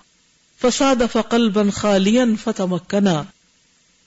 فساد 0.62 0.96
فقل 1.12 1.50
بن 1.50 1.70
خالین 1.70 2.36
فتمکنا 2.36 3.22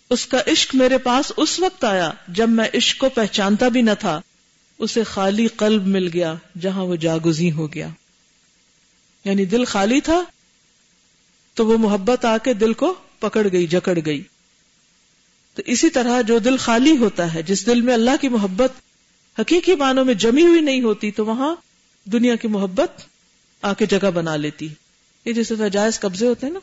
اس 0.09 0.25
کا 0.25 0.37
عشق 0.47 0.75
میرے 0.75 0.97
پاس 0.97 1.31
اس 1.37 1.59
وقت 1.59 1.83
آیا 1.83 2.11
جب 2.27 2.49
میں 2.49 2.65
عشق 2.73 2.97
کو 2.97 3.09
پہچانتا 3.09 3.67
بھی 3.67 3.81
نہ 3.81 3.91
تھا۔ 3.99 4.21
اسے 4.79 5.03
خالی 5.03 5.47
قلب 5.47 5.87
مل 5.87 6.09
گیا 6.13 6.33
جہاں 6.61 6.83
وہ 6.83 6.95
جاگزی 6.95 7.51
ہو 7.51 7.73
گیا۔ 7.73 7.87
یعنی 9.25 9.45
دل 9.45 9.65
خالی 9.65 10.01
تھا، 10.01 10.23
تو 11.53 11.65
وہ 11.65 11.77
محبت 11.77 12.25
آ 12.25 12.37
کے 12.37 12.53
دل 12.53 12.73
کو 12.73 12.93
پکڑ 13.19 13.47
گئی، 13.51 13.67
جکڑ 13.67 13.99
گئی۔ 14.05 14.23
تو 15.55 15.61
اسی 15.65 15.89
طرح 15.89 16.21
جو 16.21 16.39
دل 16.39 16.57
خالی 16.57 16.97
ہوتا 16.97 17.33
ہے، 17.33 17.43
جس 17.43 17.65
دل 17.65 17.81
میں 17.81 17.93
اللہ 17.93 18.11
کی 18.21 18.29
محبت 18.29 18.71
حقیقی 19.39 19.75
معنوں 19.75 20.05
میں 20.05 20.13
جمی 20.13 20.43
ہوئی 20.43 20.61
نہیں 20.61 20.81
ہوتی، 20.81 21.11
تو 21.11 21.25
وہاں 21.25 21.55
دنیا 22.05 22.35
کی 22.35 22.47
محبت 22.47 23.01
آ 23.61 23.73
کے 23.73 23.85
جگہ 23.85 24.11
بنا 24.11 24.35
لیتی۔ 24.35 24.67
یہ 25.25 25.33
جیسے 25.33 25.55
ناجائز 25.55 25.99
قبضے 25.99 26.27
ہوتے 26.27 26.45
ہیں 26.47 26.53
نا۔ 26.53 26.59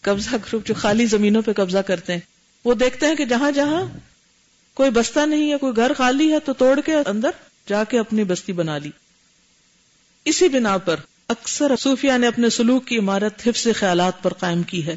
قبضہ 0.00 0.36
گروپ 0.36 0.66
جو 0.66 0.74
خالی 0.74 1.06
زمینوں 1.06 1.42
پہ 1.42 1.52
قبضہ 1.52 1.78
کرتے 1.78 2.12
ہیں، 2.12 2.20
وہ 2.64 2.74
دیکھتے 2.74 3.06
ہیں 3.06 3.14
کہ 3.14 3.24
جہاں 3.24 3.50
جہاں 3.50 3.98
کوئی 4.74 4.90
بستہ 4.90 5.20
نہیں 5.20 5.52
ہے، 5.52 5.58
کوئی 5.58 5.76
گھر 5.76 5.92
خالی 5.92 6.32
ہے، 6.32 6.40
تو 6.40 6.52
توڑ 6.52 6.80
کے 6.80 6.94
اندر 7.06 7.30
جا 7.68 7.84
کے 7.84 7.98
اپنی 7.98 8.24
بستی 8.24 8.52
بنا 8.52 8.78
لی۔ 8.78 8.90
اسی 10.24 10.48
بنا 10.48 10.78
پر 10.78 10.96
اکثر 11.28 11.72
صوفیہ 11.78 12.12
نے 12.18 12.26
اپنے 12.26 12.50
سلوک 12.50 12.86
کی 12.86 12.98
عمارت 12.98 13.48
حفظ 13.48 13.68
خیالات 13.76 14.22
پر 14.22 14.32
قائم 14.32 14.62
کی 14.62 14.86
ہے۔ 14.86 14.96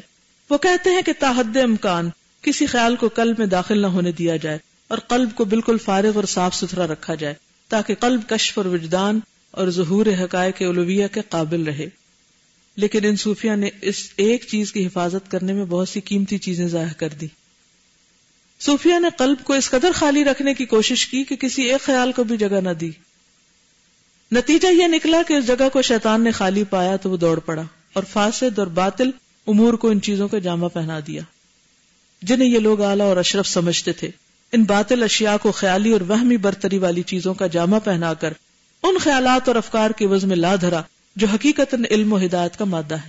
وہ 0.50 0.58
کہتے 0.58 0.90
ہیں 0.90 1.02
کہ 1.02 1.12
تاحد 1.18 1.56
امکان 1.56 2.10
کسی 2.42 2.66
خیال 2.66 2.96
کو 2.96 3.08
قلب 3.08 3.38
میں 3.38 3.46
داخل 3.46 3.78
نہ 3.78 3.86
ہونے 3.86 4.12
دیا 4.12 4.36
جائے 4.36 4.58
اور 4.88 4.98
قلب 4.98 5.30
کو 5.34 5.44
بالکل 5.44 5.78
فارغ 5.78 6.10
اور 6.14 6.24
صاف 6.24 6.54
ستھرا 6.54 6.86
رکھا 6.86 7.14
جائے 7.14 7.34
تاکہ 7.68 7.94
قلب 7.94 8.20
کشف 8.28 8.58
اور 8.58 8.66
وجدان 8.66 9.20
اور 9.50 9.68
ظہور 9.68 10.06
حقائق 10.06 10.62
الویہ 10.62 11.06
کے 11.12 11.20
قابل 11.28 11.62
رہے۔ 11.62 11.88
لیکن 12.76 13.04
ان 13.04 13.16
صوفیہ 13.16 13.52
نے 13.52 13.70
اس 13.82 14.10
ایک 14.16 14.46
چیز 14.46 14.72
کی 14.72 14.86
حفاظت 14.86 15.30
کرنے 15.30 15.52
میں 15.52 15.64
بہت 15.64 15.88
سی 15.88 16.00
قیمتی 16.00 16.38
چیزیں 16.38 16.68
ظاہر 16.68 16.92
کر 16.92 17.08
دی 17.08 17.26
صوفیہ 18.60 18.98
نے 18.98 19.08
قلب 19.18 19.44
کو 19.44 19.52
اس 19.52 19.70
قدر 19.70 19.90
خالی 19.94 20.24
رکھنے 20.24 20.54
کی 20.54 20.64
کوشش 20.64 21.06
کی 21.06 21.24
کہ 21.24 21.36
کسی 21.36 21.62
ایک 21.62 21.80
خیال 21.80 22.12
کو 22.12 22.24
بھی 22.24 22.36
جگہ 22.36 22.60
نہ 22.60 22.70
دی۔ 22.70 22.90
نتیجہ 24.32 24.68
یہ 24.68 24.86
نکلا 24.86 25.22
کہ 25.28 25.34
اس 25.34 25.46
جگہ 25.46 25.68
کو 25.72 25.82
شیطان 25.82 26.24
نے 26.24 26.30
خالی 26.30 26.64
پایا 26.64 26.96
تو 26.96 27.10
وہ 27.10 27.16
دوڑ 27.16 27.38
پڑا 27.38 27.62
اور 27.92 28.02
فاسد 28.12 28.58
اور 28.58 28.66
باطل 28.66 29.10
امور 29.46 29.74
کو 29.74 29.88
ان 29.88 30.00
چیزوں 30.00 30.28
کا 30.28 30.38
جامع 30.38 30.68
پہنا 30.68 31.00
دیا۔ 31.06 31.22
جنہیں 32.22 32.48
یہ 32.48 32.58
لوگ 32.58 32.80
اعلیٰ 32.80 33.06
اور 33.06 33.16
اشرف 33.16 33.48
سمجھتے 33.48 33.92
تھے۔ 33.92 34.10
ان 34.52 34.64
باطل 34.64 35.02
اشیاء 35.02 35.36
کو 35.42 35.52
خیالی 35.52 35.92
اور 35.92 36.00
وہمی 36.00 36.36
برتری 36.36 36.78
والی 36.78 37.02
چیزوں 37.02 37.34
کا 37.34 37.46
جامع 37.46 37.78
پہنا 37.78 38.14
کر 38.14 38.32
ان 38.82 38.98
خیالات 38.98 39.48
اور 39.48 39.56
افکار 39.56 39.90
کے 39.90 40.06
وز 40.06 40.24
میں 40.24 40.36
لا 40.36 40.56
دھرا 40.60 40.82
جو 41.16 41.26
حقیقت 41.26 41.74
علم 41.90 42.12
و 42.12 42.24
ہدایت 42.24 42.58
کا 42.58 42.64
مادہ 42.64 42.94
ہے۔ 42.94 43.08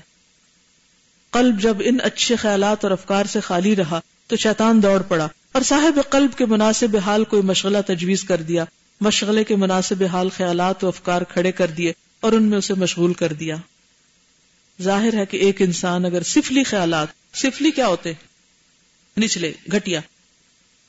قلب 1.31 1.61
جب 1.61 1.77
ان 1.83 1.97
اچھے 2.03 2.35
خیالات 2.35 2.83
اور 2.83 2.91
افکار 2.91 3.25
سے 3.25 3.39
خالی 3.39 3.75
رہا 3.75 3.99
تو 4.27 4.35
شیطان 4.35 4.83
دوڑ 4.83 5.01
پڑا 5.01 5.27
اور 5.51 5.61
صاحب 5.61 5.99
قلب 6.09 6.37
کے 6.37 6.45
مناسب 6.45 6.97
حال 7.05 7.23
کوئی 7.23 7.41
مشغلہ 7.41 7.77
تجویز 7.87 8.23
کر 8.23 8.41
دیا۔ 8.41 8.65
مشغلے 9.01 9.43
کے 9.43 9.55
مناسب 9.55 10.03
حال، 10.03 10.29
خیالات 10.29 10.83
و 10.83 10.87
افکار 10.87 11.21
کھڑے 11.21 11.51
کر 11.51 11.67
دیے 11.67 11.93
اور 12.19 12.33
ان 12.33 12.43
میں 12.43 12.57
اسے 12.57 12.73
مشغول 12.73 13.13
کر 13.13 13.33
دیا۔ 13.33 13.55
ظاہر 14.81 15.13
ہے 15.13 15.25
کہ 15.25 15.37
ایک 15.37 15.61
انسان 15.61 16.05
اگر 16.05 16.23
سفلی 16.23 16.63
خیالات، 16.63 17.07
سفلی 17.33 17.71
کیا 17.71 17.87
ہوتے؟ 17.87 18.13
نچلے، 19.17 19.53
گھٹیا۔ 19.71 19.99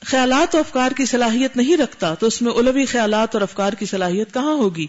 خیالات 0.05 0.55
و 0.55 0.57
افکار 0.57 0.91
کی 0.91 1.05
صلاحیت 1.05 1.57
نہیں 1.57 1.77
رکھتا 1.77 2.15
تو 2.15 2.27
اس 2.27 2.41
میں 2.41 2.51
الوی 2.51 2.85
خیالات 2.85 3.35
اور 3.35 3.41
افکار 3.41 3.73
کی 3.73 3.85
صلاحیت 3.85 4.33
کہاں 4.33 4.53
ہوگی؟ 4.53 4.87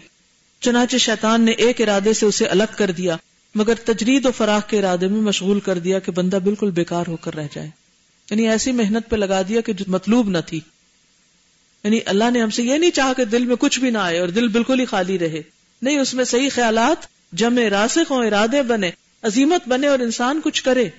چنانچہ 0.59 0.97
شیطان 0.97 1.41
نے 1.41 1.51
ایک 1.51 1.81
ارادے 1.81 2.13
سے 2.13 2.25
اسے 2.25 2.45
الگ 2.45 2.75
کر 2.75 2.91
دیا، 2.91 3.17
مگر 3.55 3.73
تجرید 3.85 4.25
و 4.25 4.31
فراخ 4.31 4.69
کے 4.69 4.79
ارادے 4.79 5.07
میں 5.07 5.21
مشغول 5.21 5.59
کر 5.59 5.79
دیا 5.79 5.99
کہ 5.99 6.11
بندہ 6.11 6.35
بالکل 6.35 6.71
بیکار 6.71 7.03
ہو 7.07 7.17
کر 7.17 7.35
رہ 7.35 7.47
جائے۔ 7.53 7.69
یعنی 8.29 8.49
ایسی 8.49 8.71
محنت 8.71 9.09
پہ 9.09 9.15
لگا 9.15 9.41
دیا 9.41 9.61
کہ 9.61 9.73
جو 9.73 9.85
مطلوب 9.87 10.29
نہ 10.29 10.37
تھی۔ 10.45 10.59
یعنی 11.85 11.99
اللہ 12.05 12.31
نے 12.33 12.41
ہم 12.41 12.49
سے 12.49 12.63
یہ 12.63 12.77
نہیں 12.77 12.91
چاہا 12.91 13.13
کہ 13.13 13.25
دل 13.25 13.45
میں 13.45 13.55
کچھ 13.55 13.79
بھی 13.79 13.89
نہ 13.89 13.97
آئے 13.97 14.19
اور 14.19 14.27
دل 14.27 14.47
بالکل 14.47 14.79
ہی 14.79 14.85
خالی 14.85 15.19
رہے۔ 15.19 15.41
نہیں، 15.81 15.97
اس 15.97 16.13
میں 16.13 16.23
صحیح 16.23 16.49
خیالات 16.55 17.05
جمے 17.33 17.69
راسخ 17.69 18.11
ہوں، 18.11 18.25
ارادے 18.25 18.61
بنے، 18.61 18.91
عظیمت 19.23 19.67
بنے 19.67 19.87
اور 19.87 19.99
انسان 19.99 20.41
کچھ 20.43 20.63
کرے۔ 20.63 20.89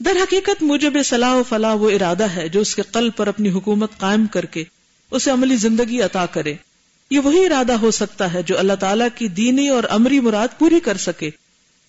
در 0.00 0.10
حقیقت 0.10 0.62
مجھے 0.62 1.02
صلاح 1.02 1.34
و 1.34 1.42
فلاح 1.48 1.74
وہ 1.74 1.90
ارادہ 1.90 2.24
ہے 2.24 2.48
جو 2.48 2.60
اس 2.60 2.74
کے 2.74 2.82
قلب 2.82 3.12
پر 3.16 3.26
اپنی 3.26 3.50
حکومت 3.50 3.90
قائم 3.98 4.26
کر 4.26 4.44
کے 4.44 4.64
اسے 5.10 5.30
عملی 5.30 5.56
زندگی 5.56 6.02
عطا 6.02 6.26
کرے۔ 6.26 6.54
یہ 7.10 7.18
وہی 7.18 7.46
ارادہ 7.46 7.72
ہو 7.72 7.90
سکتا 7.90 8.32
ہے 8.32 8.42
جو 8.42 8.58
اللہ 8.58 8.72
تعالیٰ 8.72 9.08
کی 9.14 9.28
دینی 9.28 9.68
اور 9.68 9.84
امری 9.90 10.20
مراد 10.20 10.48
پوری 10.58 10.80
کر 10.80 10.96
سکے۔ 10.96 11.30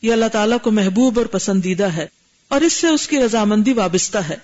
یہ 0.01 0.13
اللہ 0.13 0.25
تعالیٰ 0.31 0.57
کو 0.61 0.71
محبوب 0.71 1.19
اور 1.19 1.25
پسندیدہ 1.25 1.85
ہے 1.85 2.07
اور 2.47 2.61
اس 2.61 2.73
سے 2.73 2.87
اس 2.87 3.07
کی 3.07 3.19
رضامندی 3.19 3.73
وابستہ 3.73 4.17
ہے۔ 4.17 4.37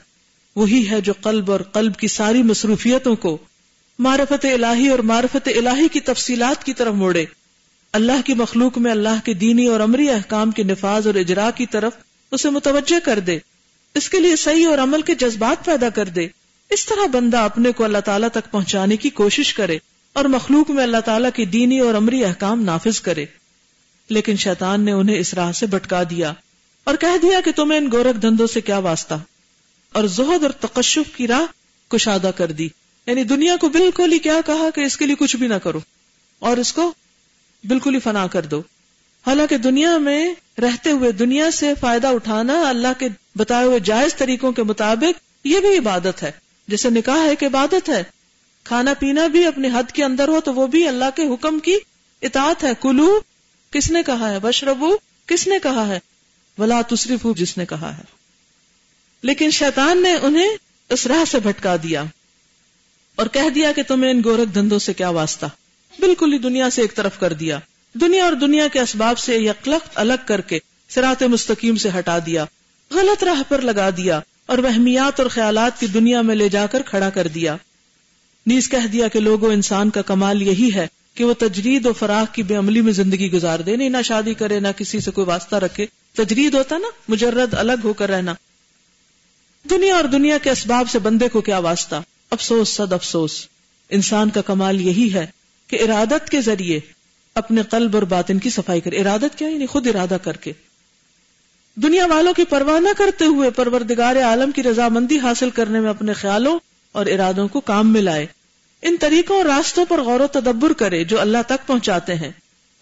وہی 0.56 0.90
ہے 0.90 1.02
جو 1.02 1.14
قلب 1.22 1.52
اور 1.52 1.60
قلب 1.60 1.96
کی 1.96 2.08
ساری 2.08 2.44
مصروفیتوں 2.44 3.16
کو 3.16 3.38
معرفت 4.00 4.46
الہی 4.46 4.88
اور 4.88 5.00
معرفت 5.00 5.48
الہی 5.48 5.88
کی 5.88 6.00
تفصیلات 6.00 6.64
کی 6.64 6.74
طرف 6.74 6.94
موڑے۔ 6.94 7.26
اللہ 7.94 8.22
کی 8.26 8.34
مخلوق 8.34 8.78
میں 8.78 8.92
اللہ 8.92 9.26
کے 9.26 9.34
دینی 9.34 9.66
اور 9.66 9.80
امری 9.80 10.10
احکام 10.10 10.52
کے 10.52 10.64
نفاذ 10.64 11.08
اور 11.08 11.16
اجرا 11.16 11.50
کی 11.52 11.66
طرف 11.66 11.94
اسے 12.32 12.50
متوجہ 12.50 13.06
کر 13.06 13.20
دے۔ 13.20 13.40
اس 13.96 14.10
کے 14.10 14.20
لیے 14.20 14.36
صحیح 14.36 14.68
اور 14.68 14.78
عمل 14.78 15.02
کے 15.02 15.16
جذبات 15.16 15.66
پیدا 15.66 15.90
کر 15.90 16.06
دے۔ 16.06 16.28
اس 16.70 16.86
طرح 16.86 17.08
بندہ 17.08 17.38
اپنے 17.38 17.72
کو 17.72 17.84
اللہ 17.84 17.98
تعالیٰ 17.98 18.30
تک 18.30 18.52
پہنچانے 18.52 18.98
کی 18.98 19.10
کوشش 19.10 19.54
کرے 19.54 19.78
اور 20.14 20.26
مخلوق 20.26 20.72
میں 20.72 20.84
اللہ 20.84 21.00
تعالیٰ 21.06 21.30
کی 21.36 21.46
دینی 21.46 21.80
اور 21.80 21.94
امری 21.94 22.26
احکام 22.26 22.64
نافذ 22.64 23.02
کرے۔ 23.02 23.26
لیکن 24.10 24.36
شیطان 24.36 24.82
نے 24.82 24.92
انہیں 24.92 25.20
اس 25.20 25.34
راہ 25.34 25.52
سے 25.52 25.66
بھٹکا 25.66 26.04
دیا 26.10 26.34
اور 26.84 26.96
کہہ 26.96 27.18
دیا 27.22 27.40
کہ 27.46 27.52
تمہیں 27.56 27.80
ان 27.80 27.90
گورکھ 27.92 28.22
دھندوں 28.22 28.48
سے 28.48 28.62
کیا 28.62 28.78
واسطہ؟ 28.78 29.14
اور 29.94 30.04
زہد 30.04 30.44
اور 30.44 30.52
تقشف 30.52 31.16
کی 31.16 31.28
راہ 31.28 31.46
کشادہ 31.92 32.32
کر 32.36 32.52
دی۔ 32.52 32.70
یعنی 33.08 33.24
دنیا 33.24 33.56
کو 33.56 33.70
بالکل 33.70 34.14
ہی 34.14 34.20
کیا 34.20 34.40
کہا 34.46 34.70
کہ 34.76 34.82
اس 34.82 34.98
کے 34.98 35.06
لیے 35.06 35.16
کچھ 35.16 35.36
بھی 35.36 35.48
نہ 35.48 35.54
کرو 35.54 35.80
اور 36.40 36.58
اس 36.58 36.74
کو 36.74 36.94
بالکل 37.68 37.96
ہی 37.96 38.00
فنا 38.00 38.28
کر 38.28 38.42
دو۔ 38.42 38.62
حالانکہ 39.28 39.58
دنیا 39.58 39.98
میں 39.98 40.34
رہتے 40.62 40.92
ہوئے 40.92 41.12
دنیا 41.12 41.52
سے 41.52 41.74
فائدہ 41.80 42.08
اٹھانا 42.08 42.70
اللہ 42.70 42.88
کے 43.00 43.08
بتائے 43.36 43.66
ہوئے 43.66 43.80
جائز 43.80 44.16
طریقوں 44.16 44.52
کے 44.52 44.64
مطابق 44.64 45.46
یہ 45.48 45.60
بھی 45.60 45.78
عبادت 45.78 46.24
ہے۔ 46.24 46.32
جیسے 46.68 46.90
نکاح 46.90 47.28
ایک 47.28 47.44
عبادت 47.44 47.90
ہے۔ 47.90 48.04
کھانا 48.64 48.94
پینا 48.94 49.28
بھی 49.28 49.46
اپنی 49.46 49.68
حد 49.68 49.92
کے 49.92 50.04
اندر 50.04 50.28
ہو 50.28 50.42
تو 50.42 50.54
وہ 50.54 50.68
بھی 50.68 50.88
اللہ 50.88 51.06
کے 51.16 51.24
حکم 51.34 51.60
کی 51.60 51.78
اطاعت 52.22 52.64
ہے۔ 52.64 52.72
کلو 52.82 53.20
کس 53.72 53.92
نے 53.92 54.04
کہا 54.04 54.32
ہے؟ 54.32 54.40
بشربو 54.40 54.98
کس 55.26 55.48
نے 55.48 55.56
کہا 55.64 55.88
ہے؟ 55.88 56.00
ولا 56.58 56.82
تصرف 56.82 57.28
جس 57.36 57.58
نے 57.58 57.66
کہا 57.66 57.98
ہے۔ 57.98 58.23
لیکن 59.24 59.52
شیطان 59.52 60.04
نے 60.04 60.14
انہیں 60.14 60.50
اس 60.90 61.08
راہ 61.08 61.30
سے 61.32 61.40
بھٹکا 61.40 61.76
دیا 61.84 62.04
اور 63.16 63.28
کہہ 63.28 63.50
دیا 63.56 63.72
کہ 63.72 63.84
تمہیں 63.88 64.12
ان 64.12 64.22
گورکھ 64.26 64.54
دھندوں 64.54 64.80
سے 64.80 64.94
کیا 64.94 65.10
واسطہ؟ 65.10 65.46
بالکل 66.00 66.34
ہی 66.34 66.38
دنیا 66.38 66.70
سے 66.70 66.82
ایک 66.82 66.96
طرف 66.96 67.20
کر 67.20 67.34
دیا۔ 67.34 67.60
دنیا 67.94 68.24
اور 68.24 68.34
دنیا 68.34 68.68
کے 68.68 68.80
اسباب 68.80 69.20
سے 69.20 69.38
یکلخت 69.38 69.90
الگ 69.96 70.14
کر 70.26 70.42
کے 70.42 70.60
سرات 70.90 71.24
مستقیم 71.24 71.76
سے 71.76 71.90
ہٹا 72.00 72.20
دیا۔ 72.26 72.46
غلط 72.92 73.24
راہ 73.24 73.42
پر 73.48 73.62
لگا 73.62 73.90
دیا 73.90 74.20
اور 74.46 74.58
وہمیات 74.58 75.20
اور 75.20 75.30
خیالات 75.30 75.80
کی 75.80 75.88
دنیا 75.88 76.22
میں 76.22 76.36
لے 76.36 76.50
جا 76.50 76.66
کر 76.66 76.82
کھڑا 76.82 77.10
کر 77.10 77.28
دیا۔ 77.28 77.58
نیز 78.48 78.70
کہہ 78.70 78.88
دیا 78.88 79.08
کہ 79.08 79.20
لوگوں، 79.20 79.54
انسان 79.54 79.90
کا 79.90 80.02
کمال 80.02 80.42
یہی 80.42 80.70
ہے 80.76 80.88
کہ 81.16 81.24
وہ 81.24 81.34
تجرید 81.34 81.86
و 81.86 81.94
فراخ 81.94 82.36
کی 82.36 82.44
بے 82.44 82.56
عملی 82.56 82.82
میں 82.82 82.94
زندگی 82.94 83.32
گزار 83.32 83.60
دے۔ 83.60 83.76
نہیں، 83.76 83.90
نہ 83.90 84.02
شادی 84.04 84.34
کرے، 84.34 84.60
نہ 84.60 84.68
کسی 84.78 85.00
سے 85.00 85.12
کوئی 85.12 85.28
واسطہ 85.28 85.56
رکھے۔ 85.56 85.86
تجرید 86.14 86.54
ہوتا 86.54 86.78
نا، 86.78 86.88
مجرد 87.08 87.54
الگ 87.54 87.74
ہو 87.84 87.94
کر 87.94 88.10
رہنا۔ 88.10 88.34
دنیا 89.70 89.96
اور 89.96 90.04
دنیا 90.04 90.38
کے 90.38 90.50
اسباب 90.50 90.90
سے 90.90 91.00
بندے 91.00 91.30
کو 91.30 91.42
کیا 91.42 91.58
واسطہ؟ 91.58 91.96
افسوس 92.32 92.70
صد 92.70 92.94
افسوس۔ 92.94 93.48
انسان 93.90 94.30
کا 94.30 94.42
کمال 94.42 94.82
یہی 94.82 95.14
ہے 95.14 95.28
کہ 95.68 95.84
ارادت 95.84 96.30
کے 96.30 96.42
ذریعے 96.42 96.80
اپنے 97.36 97.62
قلب 97.62 97.96
اور 97.96 98.04
باطن 98.04 98.40
کی 98.40 98.50
صفائی 98.50 98.82
کرے۔ 98.82 98.98
ارادت 98.98 99.38
کیا 99.38 99.48
یعنی 99.48 99.66
خود 99.66 99.88
ارادہ 99.88 100.18
کر 100.24 100.38
کے۔ 100.38 100.54
دنیا 101.76 102.06
والوں 102.06 102.34
کی 102.34 102.44
پرواہ 102.44 102.80
نہ 102.80 102.90
کرتے 102.98 103.26
ہوئے 103.26 103.50
پروردگار 103.50 104.16
عالم 104.16 104.52
کی 104.52 104.64
رضامندی 104.64 105.20
حاصل 105.20 105.50
کرنے 105.50 105.80
میں 105.80 105.90
اپنے 105.90 106.14
خیالوں 106.14 106.60
اور 106.92 107.06
ارادوں 107.06 107.48
کو 107.48 107.60
کام 107.60 107.94
میں 107.94 108.02
لائے۔ 108.02 108.26
ان 108.82 108.96
طریقوں 109.00 109.38
اور 109.38 109.46
راستوں 109.46 109.86
پر 109.86 110.02
غور 110.02 110.20
و 110.20 110.28
تدبر 110.28 110.74
کرے 110.74 111.04
جو 111.04 111.22
اللہ 111.22 111.38
تک 111.48 111.68
پہنچاتے 111.68 112.16
ہیں۔ 112.16 112.32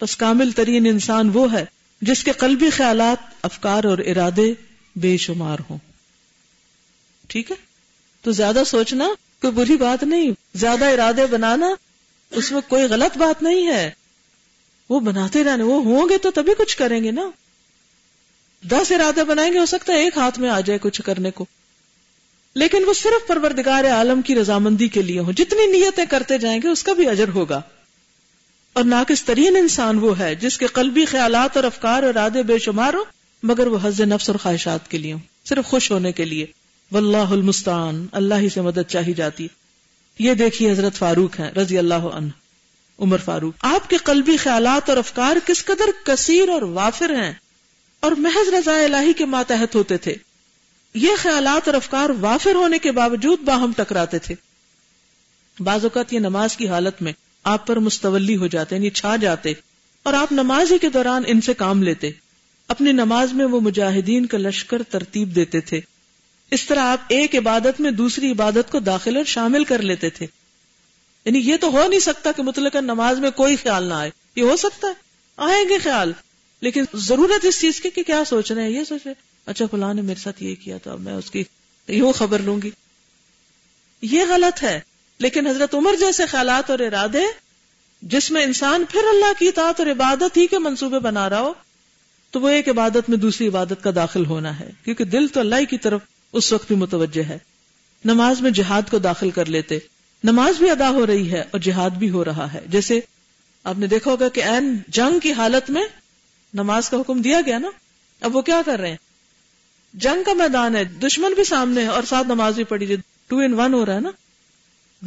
بس 0.00 0.16
کامل 0.16 0.50
ترین 0.50 0.86
انسان 0.86 1.30
وہ 1.34 1.52
ہے 1.52 1.64
جس 2.00 2.24
کے 2.24 2.32
قلبی 2.32 2.70
خیالات، 2.70 3.34
افکار 3.42 3.84
اور 3.84 3.98
ارادے 3.98 4.54
بے 4.96 5.16
شمار 5.16 5.58
ہوں۔ 5.70 5.78
ٹھیک 7.26 7.50
ہے؟ 7.50 7.56
تو 8.22 8.32
زیادہ 8.32 8.62
سوچنا 8.66 9.08
کوئی 9.40 9.52
بری 9.52 9.76
بات 9.76 10.02
نہیں، 10.02 10.30
زیادہ 10.54 10.84
ارادے 10.84 11.26
بنانا 11.26 11.70
اس 12.30 12.52
میں 12.52 12.60
کوئی 12.68 12.82
غلط 12.82 13.18
بات 13.18 13.42
نہیں 13.42 13.66
ہے۔ 13.66 13.90
وہ 14.88 15.00
بناتے 15.00 15.44
رہنے، 15.44 15.62
وہ 15.62 15.82
ہوں 15.84 16.08
گے 16.08 16.18
تو 16.18 16.30
تبھی 16.30 16.52
کچھ 16.58 16.76
کریں 16.76 17.04
گے 17.04 17.10
نا۔ 17.10 17.30
دس 18.70 18.92
ارادے 18.92 19.24
بنائیں 19.24 19.52
گے، 19.52 19.58
ہو 19.58 19.66
سکتا 19.66 19.92
ہے 19.92 20.04
ایک 20.04 20.18
ہاتھ 20.18 20.38
میں 20.38 20.50
آ 20.50 20.60
جائے 20.60 20.78
کچھ 20.82 21.02
کرنے 21.02 21.30
کو۔ 21.30 21.44
لیکن 22.54 22.84
وہ 22.86 22.92
صرف 22.92 23.26
پروردگار 23.26 23.84
عالم 23.84 24.22
کی 24.22 24.34
رضامندی 24.34 24.88
کے 24.88 25.02
لیے 25.02 25.20
ہوں۔ 25.20 25.32
جتنی 25.32 25.66
نیتیں 25.66 26.04
کرتے 26.04 26.38
جائیں 26.38 26.60
گے، 26.62 26.68
اس 26.68 26.82
کا 26.82 26.92
بھی 26.92 27.08
اجر 27.08 27.28
ہوگا۔ 27.28 27.60
اور 28.72 28.84
ناقص 28.84 29.22
ترین 29.22 29.56
انسان 29.56 29.98
وہ 29.98 30.18
ہے 30.18 30.34
جس 30.34 30.58
کے 30.58 30.66
قلبی 30.66 31.04
خیالات 31.04 31.56
اور 31.56 31.64
افکار 31.64 32.02
اور 32.02 32.10
ارادے 32.10 32.42
بے 32.42 32.58
شمار 32.58 32.94
ہو 32.94 33.04
مگر 33.42 33.66
وہ 33.66 33.78
حز 33.82 34.00
نفس 34.00 34.30
اور 34.30 34.38
خواہشات 34.38 34.90
کے 34.90 34.98
لیے 34.98 35.12
ہوں، 35.12 35.20
صرف 35.44 35.66
خوش 35.66 35.90
ہونے 35.90 36.12
کے 36.12 36.24
لیے۔ 36.24 36.46
واللہ 36.92 37.16
المستعان، 37.16 38.06
اللہ 38.12 38.34
ہی 38.34 38.48
سے 38.48 38.60
مدد 38.60 38.88
چاہی 38.88 39.12
جاتی۔ 39.12 39.48
یہ 40.18 40.34
دیکھیے 40.34 40.70
حضرت 40.70 40.94
فاروق 40.94 41.40
ہیں، 41.40 41.50
رضی 41.50 41.78
اللہ 41.78 41.94
عنہ، 41.94 42.28
عمر 42.98 43.18
فاروق۔ 43.24 43.54
آپ 43.60 43.90
کے 43.90 43.96
قلبی 43.96 44.36
خیالات 44.36 44.88
اور 44.88 44.96
افکار 44.96 45.36
کس 45.46 45.64
قدر 45.64 45.84
کثیر 46.04 46.48
اور 46.48 46.62
وافر 46.62 47.10
ہیں۔ 47.10 47.32
اور 48.00 48.12
محض 48.12 48.54
رضا 48.54 48.84
الہی 48.84 49.12
کے 49.12 49.24
ماتحت 49.24 49.74
ہوتے 49.74 49.96
تھے۔ 49.96 50.14
یہ 50.94 51.10
خیالات 51.18 51.68
اور 51.68 51.74
افکار 51.74 52.10
وافر 52.20 52.54
ہونے 52.54 52.78
کے 52.78 52.92
باوجود 52.92 53.40
باہم 53.40 53.72
ٹکراتے 53.76 54.18
تھے۔ 54.18 54.34
بعض 55.60 55.82
اوقات 55.82 56.12
یہ 56.12 56.18
نماز 56.18 56.56
کی 56.56 56.68
حالت 56.68 57.02
میں 57.02 57.12
آپ 57.44 57.66
پر 57.66 57.78
مستولی 57.78 58.36
ہو 58.36 58.46
جاتے 58.46 58.76
یعنی 58.76 58.90
چھا 58.90 59.16
جاتے، 59.16 59.52
اور 60.02 60.14
آپ 60.14 60.32
نماز 60.32 60.72
ہی 60.72 60.78
کے 60.78 60.88
دوران 60.88 61.22
ان 61.26 61.40
سے 61.40 61.54
کام 61.54 61.82
لیتے۔ 61.82 62.10
اپنی 62.68 62.92
نماز 62.92 63.32
میں 63.32 63.44
وہ 63.44 63.60
مجاہدین 63.60 64.26
کا 64.26 64.38
لشکر 64.38 64.82
ترتیب 64.82 65.34
دیتے 65.34 65.60
تھے۔ 65.60 65.80
اس 66.52 66.66
طرح 66.66 66.80
آپ 66.80 66.98
ایک 67.08 67.36
عبادت 67.36 67.80
میں 67.80 67.90
دوسری 67.90 68.30
عبادت 68.30 68.72
کو 68.72 68.80
داخل 68.80 69.16
اور 69.16 69.24
شامل 69.24 69.64
کر 69.64 69.82
لیتے 69.82 70.10
تھے۔ 70.10 70.26
یعنی 71.24 71.38
یہ 71.38 71.56
تو 71.60 71.70
ہو 71.70 71.88
نہیں 71.88 72.00
سکتا 72.00 72.32
کہ 72.32 72.42
مطلق 72.42 72.76
نماز 72.76 73.18
میں 73.18 73.30
کوئی 73.30 73.56
خیال 73.56 73.84
نہ 73.84 73.94
آئے۔ 73.94 74.10
یہ 74.36 74.42
ہو 74.42 74.56
سکتا 74.56 74.88
ہے۔ 74.88 74.92
آئیں 75.36 75.68
گے 75.68 75.78
خیال۔ 75.78 76.12
لیکن 76.60 76.84
ضرورت 76.94 77.44
اس 77.44 77.60
چیز 77.60 77.80
کی 77.80 77.90
کہ 77.90 78.02
کیا 78.02 78.24
سوچ 78.24 78.52
رہے 78.52 78.62
ہیں؟ 78.62 78.70
یہ 78.70 78.84
سوچ 78.84 79.00
رہے 79.04 79.14
اچھا 79.46 79.64
فلاں 79.70 79.94
نے 79.94 80.02
میرے 80.02 80.20
ساتھ 80.20 80.42
یہ 80.42 80.54
کیا 80.54 80.78
تھا 80.78 80.96
میں 80.96 81.12
اس 81.12 81.30
کی 81.30 81.44
یوں 81.88 82.12
خبر 82.12 82.38
لوں 82.38 82.62
گی۔ 82.62 82.70
یہ 84.02 84.22
غلط 84.28 84.62
ہے۔ 84.62 84.80
لیکن 85.18 85.46
حضرت 85.46 85.74
عمر 85.74 85.94
جیسے 85.98 86.26
خیالات 86.26 86.70
اور 86.70 86.78
ارادے، 86.78 87.22
جس 88.02 88.30
میں 88.30 88.42
انسان 88.42 88.84
پھر 88.88 89.00
اللہ 89.10 89.32
کی 89.38 89.48
اطاعت 89.48 89.80
اور 89.80 89.90
عبادت 89.90 90.36
ہی 90.36 90.46
کے 90.46 90.58
منصوبے 90.58 90.98
بنا 90.98 91.30
رہا 91.30 91.40
ہو، 91.40 91.52
تو 92.30 92.40
وہ 92.40 92.48
ایک 92.48 92.68
عبادت 92.68 93.08
میں 93.08 93.18
دوسری 93.18 93.48
عبادت 93.48 93.82
کا 93.82 93.90
داخل 93.94 94.26
ہونا 94.26 94.60
ہے۔ 94.60 94.70
کیونکہ 94.84 95.04
دل 95.04 95.28
تو 95.28 95.40
اللہ 95.40 95.64
کی 95.70 95.78
طرف 95.78 96.00
اس 96.32 96.52
وقت 96.52 96.66
بھی 96.66 96.76
متوجہ 96.76 97.22
ہے۔ 97.22 97.38
نماز 98.04 98.40
میں 98.40 98.50
جہاد 98.50 98.82
کو 98.90 98.98
داخل 98.98 99.30
کر 99.30 99.46
لیتے۔ 99.46 99.78
نماز 100.24 100.58
بھی 100.58 100.70
ادا 100.70 100.90
ہو 100.90 101.06
رہی 101.06 101.32
ہے 101.32 101.40
اور 101.40 101.58
جہاد 101.58 101.90
بھی 101.90 102.10
ہو 102.10 102.24
رہا 102.24 102.52
ہے۔ 102.52 102.60
جیسے 102.66 103.00
آپ 103.64 103.78
نے 103.78 103.86
دیکھا 103.86 104.10
ہوگا 104.10 104.28
کہ 104.28 104.42
این 104.42 104.76
جنگ 104.88 105.18
کی 105.18 105.32
حالت 105.32 105.70
میں 105.70 105.82
نماز 106.54 106.88
کا 106.88 106.96
حکم 106.96 107.22
دیا 107.22 107.40
گیا 107.46 107.58
نا۔ 107.58 107.68
اب 108.20 108.36
وہ 108.36 108.42
کیا 108.42 108.62
کر 108.66 108.80
رہے 108.80 108.90
ہیں؟ 108.90 108.96
جنگ 109.94 110.22
کا 110.22 110.32
میدان 110.32 110.76
ہے، 110.76 110.84
دشمن 110.84 111.32
بھی 111.32 111.44
سامنے 111.44 111.82
ہے 111.82 111.86
اور 111.86 112.02
ساتھ 112.02 112.26
نماز 112.26 112.54
بھی 112.54 112.64
پڑھی 112.64 112.96
ٹو 113.26 113.38
ان 113.38 113.54
ون 113.54 113.74
ہو 113.74 113.86
رہا 113.86 113.94
ہے 113.94 114.00
نا۔ 114.00 114.10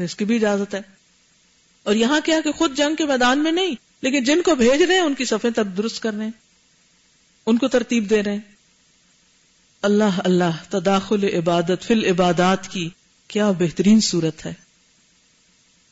اس 0.04 0.16
کی 0.16 0.26
بھی 0.26 0.36
اجازت 0.36 0.76
ہے۔ 0.76 0.82
اور 1.84 1.96
یہاں 1.96 2.20
کیا 2.24 2.42
کہ 2.44 2.52
خود 2.52 2.78
جنگ 2.78 2.96
کے 2.96 3.06
میدان 3.06 3.40
میں 3.40 3.52
نہیں، 3.52 3.76
لیکن 4.02 4.24
جن 4.24 4.42
کو 4.42 4.56
بھیج 4.56 4.82
رہے 4.82 4.94
ہیں، 4.94 5.02
ان 5.02 5.14
کی 5.14 5.26
صفیں 5.26 5.50
تب 5.50 5.78
درست 5.78 6.02
کر 6.02 6.14
رہے 6.14 6.24
ہیں۔ 6.24 6.32
ان 7.46 7.58
کو 7.58 7.68
ترتیب 7.68 8.10
دے 8.10 8.24
رہے 8.24 8.32
ہیں۔ 8.32 8.55
اللہ 9.86 10.18
اللہ 10.18 10.52
تداخل 10.70 11.24
عبادت 11.24 11.84
فل 11.84 12.06
عبادات 12.06 12.68
کی 12.68 12.90
کیا 13.28 13.52
بہترین 13.52 14.02
صورت 14.02 14.46
ہے۔ 14.46 14.54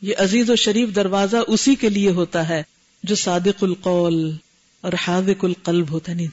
یہ 0.02 0.14
عزیز 0.18 0.50
و 0.50 0.56
شریف 0.56 0.96
دروازہ 0.96 1.38
اسی 1.48 1.76
کے 1.76 1.90
لیے 1.90 2.10
ہوتا 2.10 2.50
ہے 2.50 2.64
جو 3.04 3.16
صادق 3.16 3.64
القول 3.64 4.36
اور 4.82 4.94
حاضق 5.08 5.46
القلب 5.46 5.92
ہوتا 5.92 6.12
ہے۔ 6.12 6.18
نہیں 6.18 6.28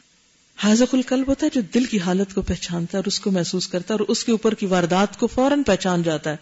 حاضق 0.56 0.94
القلب 0.94 1.28
ہوتا 1.28 1.46
ہے 1.46 1.50
جو 1.54 1.60
دل 1.74 1.84
کی 1.84 1.98
حالت 1.98 2.34
کو 2.34 2.42
پہچانتا 2.42 2.90
ہے 2.92 2.98
اور 2.98 3.04
اس 3.04 3.20
کو 3.20 3.30
محسوس 3.30 3.68
کرتا 3.68 3.94
ہے 3.94 3.98
اور 3.98 4.08
اس 4.08 4.24
کے 4.24 4.32
اوپر 4.32 4.54
کی 4.54 4.66
واردات 4.66 5.18
کو 5.18 5.26
فوراً 5.26 5.62
پہچان 5.62 6.02
جاتا 6.02 6.30
ہے۔ 6.30 6.36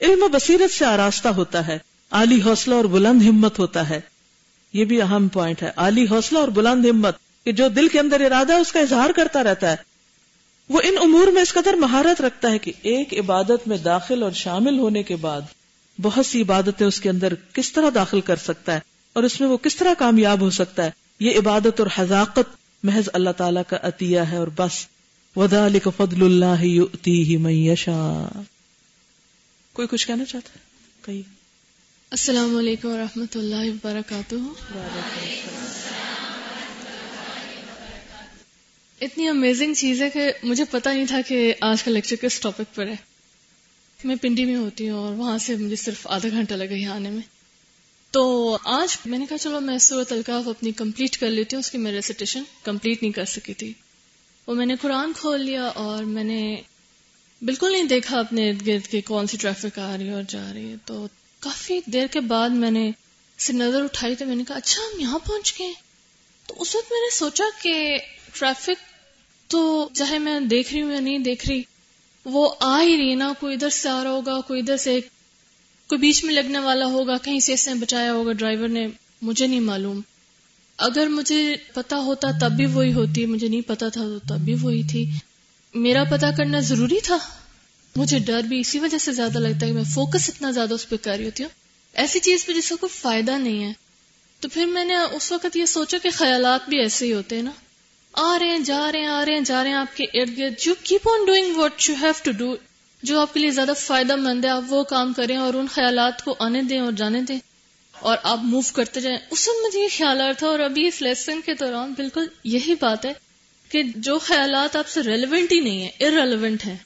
علم 0.00 0.22
و 0.22 0.28
بصیرت 0.28 0.72
سے 0.72 0.84
آراستہ 0.84 1.28
ہوتا 1.28 1.66
ہے، 1.66 1.78
عالی 2.10 2.42
حوصلہ 2.42 2.74
اور 2.74 2.84
بلند 2.84 3.22
ہمت 3.22 3.58
ہوتا 3.58 3.88
ہے۔ 3.88 4.00
یہ 4.72 4.84
بھی 4.84 5.02
اہم 5.02 5.28
پوائنٹ 5.28 5.62
ہے، 5.62 5.70
عالی 5.76 6.04
حوصلہ 6.10 6.38
اور 6.38 6.48
بلند 6.48 6.86
ہمت 6.86 7.16
کہ 7.44 7.52
جو 7.52 7.68
دل 7.68 7.88
کے 7.88 8.00
اندر 8.00 8.20
ارادہ 8.20 8.52
ہے، 8.52 8.58
اس 8.58 8.72
کا 8.72 8.80
اظہار 8.80 9.10
کرتا 9.16 9.42
رہتا 9.44 9.70
ہے۔ 9.70 9.93
وہ 10.68 10.80
ان 10.84 10.94
امور 11.00 11.26
میں 11.26 11.42
اس 11.42 11.52
قدر 11.52 11.74
مہارت 11.74 12.20
رکھتا 12.20 12.50
ہے 12.50 12.58
کہ 12.58 12.72
ایک 12.82 13.14
عبادت 13.14 13.68
میں 13.68 13.78
داخل 13.78 14.22
اور 14.22 14.32
شامل 14.32 14.78
ہونے 14.78 15.02
کے 15.02 15.16
بعد 15.16 15.40
بہت 16.02 16.26
سی 16.26 16.42
عبادتیں 16.42 16.86
اس 16.86 17.00
کے 17.00 17.10
اندر 17.10 17.34
کس 17.52 17.72
طرح 17.72 17.90
داخل 17.94 18.20
کر 18.20 18.36
سکتا 18.36 18.74
ہے 18.74 18.80
اور 19.12 19.22
اس 19.22 19.40
میں 19.40 19.48
وہ 19.48 19.56
کس 19.56 19.76
طرح 19.76 19.94
کامیاب 19.98 20.40
ہو 20.40 20.50
سکتا 20.50 20.84
ہے، 20.84 20.90
یہ 21.20 21.38
عبادت 21.38 21.80
اور 21.80 21.88
حذاقت 21.98 22.56
محض 22.82 23.08
اللہ 23.12 23.30
تعالیٰ 23.30 23.62
کا 23.68 23.76
عطیہ 23.82 24.20
ہے 24.20 24.36
اور 24.36 24.48
بس۔ 24.56 24.86
ودا 25.36 25.68
فضل 25.96 26.22
اللہ 26.22 26.64
کوئی 29.72 29.88
کچھ 29.88 30.06
کہنا 30.06 30.24
چاہتا 30.24 30.50
ہے؟ 30.56 30.58
کئی 31.00 31.22
السلام 32.10 32.56
علیکم 32.56 32.88
و 32.88 32.96
رحمۃ 32.96 33.34
اللہ 33.34 33.70
وبرکاتہ۔ 33.70 34.34
اتنی 39.00 39.28
امیزنگ 39.28 39.74
چیز 39.74 40.02
ہے 40.02 40.10
کہ 40.10 40.32
مجھے 40.42 40.64
پتا 40.64 40.92
نہیں 40.92 41.06
تھا 41.06 41.20
کہ 41.28 41.54
آج 41.60 41.82
کا 41.82 41.90
لیکچر 41.90 42.16
کس 42.16 42.40
ٹاپک 42.40 42.74
پر 42.74 42.86
ہے۔ 42.86 42.96
میں 44.04 44.16
پنڈی 44.16 44.44
میں 44.44 44.56
ہوتی 44.56 44.88
ہوں 44.88 44.98
اور 44.98 45.14
وہاں 45.14 45.38
سے 45.38 45.56
مجھے 45.56 45.76
صرف 45.76 46.06
آدھا 46.06 46.28
گھنٹہ 46.28 46.54
لگا 46.54 46.74
یہاں 46.74 46.94
آنے 46.94 47.10
میں۔ 47.10 47.22
تو 48.10 48.56
آج 48.64 48.98
میں 49.06 49.18
نے 49.18 49.26
کہا 49.28 49.38
چلو 49.38 49.60
میں 49.60 49.78
صورت 49.78 50.12
القاف 50.12 50.48
اپنی 50.48 50.72
کمپلیٹ 50.72 51.18
کر 51.18 51.30
لیتی 51.30 51.56
ہوں، 51.56 51.60
اس 51.60 51.70
کی 51.70 51.78
میں 51.78 51.92
ریسیٹیشن 51.92 52.42
کمپلیٹ 52.62 53.02
نہیں 53.02 53.12
کر 53.12 53.24
سکی 53.24 53.54
تھی۔ 53.54 53.72
وہ 54.46 54.54
میں 54.54 54.66
نے 54.66 54.74
قرآن 54.80 55.12
کھول 55.16 55.40
لیا 55.40 55.64
اور 55.64 56.04
میں 56.04 56.24
نے 56.24 56.60
بالکل 57.42 57.72
نہیں 57.72 57.84
دیکھا 57.84 58.18
اپنے 58.18 58.50
ارد 58.50 58.66
گرد 58.66 58.86
کی 58.86 59.00
کون 59.00 59.26
سی 59.26 59.36
ٹریفک 59.36 59.78
آ 59.78 59.96
رہی 59.96 60.08
ہے 60.08 60.12
اور 60.12 60.22
جا 60.28 60.52
رہی 60.54 60.70
ہے۔ 60.70 60.76
تو 60.84 61.08
کافی 61.40 61.80
دیر 61.86 62.06
کے 62.06 62.20
بعد 62.20 62.50
میں 62.50 62.70
نے 62.70 62.90
سے 63.38 63.52
نظر 63.52 63.82
اٹھائی 63.82 64.14
تو 64.14 64.26
میں 64.26 64.36
نے 64.36 64.44
کہا 64.48 64.56
اچھا 64.56 64.82
ہم 64.82 65.00
یہاں 65.00 65.18
پہنچ 65.18 65.54
گئے۔ 65.58 65.72
تو 66.46 66.54
اس 66.58 66.76
وقت 66.76 66.92
میں 66.92 67.00
نے 67.00 67.16
سوچا 67.16 67.44
کہ 67.62 67.98
ٹریفک 68.38 68.94
تو 69.50 69.88
چاہے 69.92 70.18
میں 70.18 70.40
دیکھ 70.40 70.74
رہی 70.74 70.82
ہوں 70.82 70.92
یا 70.92 71.00
نہیں 71.00 71.18
دیکھ 71.18 71.48
رہی، 71.48 71.62
وہ 72.24 72.54
آ 72.60 72.82
ہی 72.82 72.96
رہی 72.96 73.14
نا، 73.14 73.32
کوئی 73.40 73.54
ادھر 73.54 73.68
سے 73.68 73.88
آ 73.88 74.04
رہا 74.04 74.10
ہوگا، 74.10 74.40
کوئی 74.40 74.60
ادھر 74.60 74.76
سے، 74.76 75.00
کوئی 75.88 75.98
بیچ 75.98 76.24
میں 76.24 76.34
لگنے 76.34 76.58
والا 76.58 76.86
ہوگا، 76.86 77.16
کہیں 77.16 77.40
سے 77.40 77.52
اس 77.52 77.68
نے 77.68 77.74
بچایا 77.74 78.12
ہوگا، 78.12 78.32
ڈرائیور 78.32 78.68
نے 78.68 78.86
مجھے 79.22 79.46
نہیں 79.46 79.60
معلوم۔ 79.60 80.00
اگر 80.76 81.06
مجھے 81.06 81.56
پتا 81.74 81.96
ہوتا 81.96 82.28
تب 82.40 82.52
بھی 82.52 82.66
وہی 82.66 82.92
ہوتی، 82.92 83.26
مجھے 83.26 83.48
نہیں 83.48 83.60
پتا 83.60 83.88
تھا 83.88 84.00
تو 84.00 84.18
تب 84.18 84.38
بھی 84.38 84.54
وہی 84.54 84.82
تھی۔ 84.82 85.10
میرا 85.74 86.04
پتا 86.04 86.30
کرنا 86.30 86.60
ضروری 86.60 87.00
تھا۔ 87.04 87.18
مجھے 87.96 88.18
ڈر 88.18 88.40
بھی 88.40 88.60
اسی 88.60 88.78
وجہ 88.78 88.98
سے 88.98 89.12
زیادہ 89.12 89.38
لگتا 89.38 89.66
ہے 89.66 89.70
کہ 89.70 89.76
میں 89.76 89.84
فوکس 89.84 90.28
اتنا 90.28 90.50
زیادہ 90.50 90.74
اس 90.74 90.88
پہ 90.88 90.96
کر 90.96 91.16
رہی 91.16 91.24
ہوتی 91.24 91.42
ہوں۔ 91.42 91.50
ایسی 91.94 92.20
چیز 92.20 92.46
پہ 92.46 92.52
جس 92.52 92.68
کا 92.68 92.76
کوئی 92.80 92.98
فائدہ 93.00 93.30
نہیں 93.30 93.64
ہے۔ 93.64 93.72
تو 94.40 94.48
پھر 94.48 94.66
میں 94.66 94.84
نے 94.84 94.94
اس 94.96 95.32
وقت 95.32 95.56
یہ 95.56 95.64
سوچا 95.64 95.98
کہ 96.02 96.10
خیالات 96.10 96.68
بھی 96.68 96.78
ایسے 96.78 97.06
ہی 97.06 97.12
ہوتے 97.12 97.36
ہیں 97.36 97.42
نا۔ 97.42 97.50
آ 98.16 98.38
رہے 98.38 98.46
ہیں، 98.46 98.58
جا 98.58 98.92
رہے 98.92 98.98
ہیں، 98.98 99.06
آ 99.06 99.24
رہے 99.24 99.32
ہیں، 99.32 99.40
جا 99.40 99.62
رہے 99.62 99.70
ہیں، 99.70 99.76
آپ 99.76 99.96
کے 99.96 100.04
ارد 100.04 100.38
گرد۔ 100.38 100.66
You 100.66 100.74
keep 100.82 101.08
on 101.08 101.24
doing 101.24 101.56
what 101.56 101.88
you 101.88 101.94
have 102.00 102.12
to 102.22 102.30
do 102.30 102.56
جو 103.02 103.20
آپ 103.20 103.34
کے 103.34 103.40
لیے 103.40 103.50
زیادہ 103.50 103.72
فائدہ 103.80 104.16
مند 104.16 104.44
ہے، 104.44 104.50
آپ 104.50 104.62
وہ 104.68 104.82
کام 104.82 105.12
کریں 105.12 105.36
اور 105.36 105.54
ان 105.54 105.66
خیالات 105.66 106.24
کو 106.24 106.36
آنے 106.38 106.62
دیں 106.62 106.80
اور 106.80 106.92
جانے 106.92 107.20
دیں۔ 107.20 107.38
اور 107.94 108.16
آپ 108.22 108.38
موو 108.42 108.60
کرتے 108.74 109.00
جائیں۔ 109.00 109.18
اس 109.30 109.48
وقت 109.48 109.66
مجھے 109.66 109.80
یہ 109.80 109.88
خیال 109.96 110.20
آ 110.20 110.24
رہا 110.24 110.32
تھا 110.32 110.46
اور 110.46 110.58
ابھی 110.58 110.86
اس 110.86 111.02
لیسن 111.02 111.40
کے 111.40 111.54
دوران 111.54 111.92
بالکل 111.92 112.26
یہی 112.44 112.74
بات 112.80 113.04
ہے 113.04 113.12
کہ 113.68 113.82
جو 113.96 114.18
خیالات 114.18 114.76
آپ 114.76 114.88
سے 114.88 115.02
ریلیونٹ 115.02 115.52
ہی 115.52 115.60
نہیں 115.60 115.88
ہے 115.88 116.06
ارریلیونٹ 116.06 116.66
ہیں، 116.66 116.76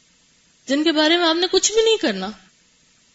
جن 0.66 0.84
کے 0.84 0.92
بارے 0.92 1.16
میں 1.16 1.26
آپ 1.26 1.36
نے 1.36 1.46
کچھ 1.50 1.72
بھی 1.72 1.82
نہیں 1.84 1.96
کرنا، 1.96 2.30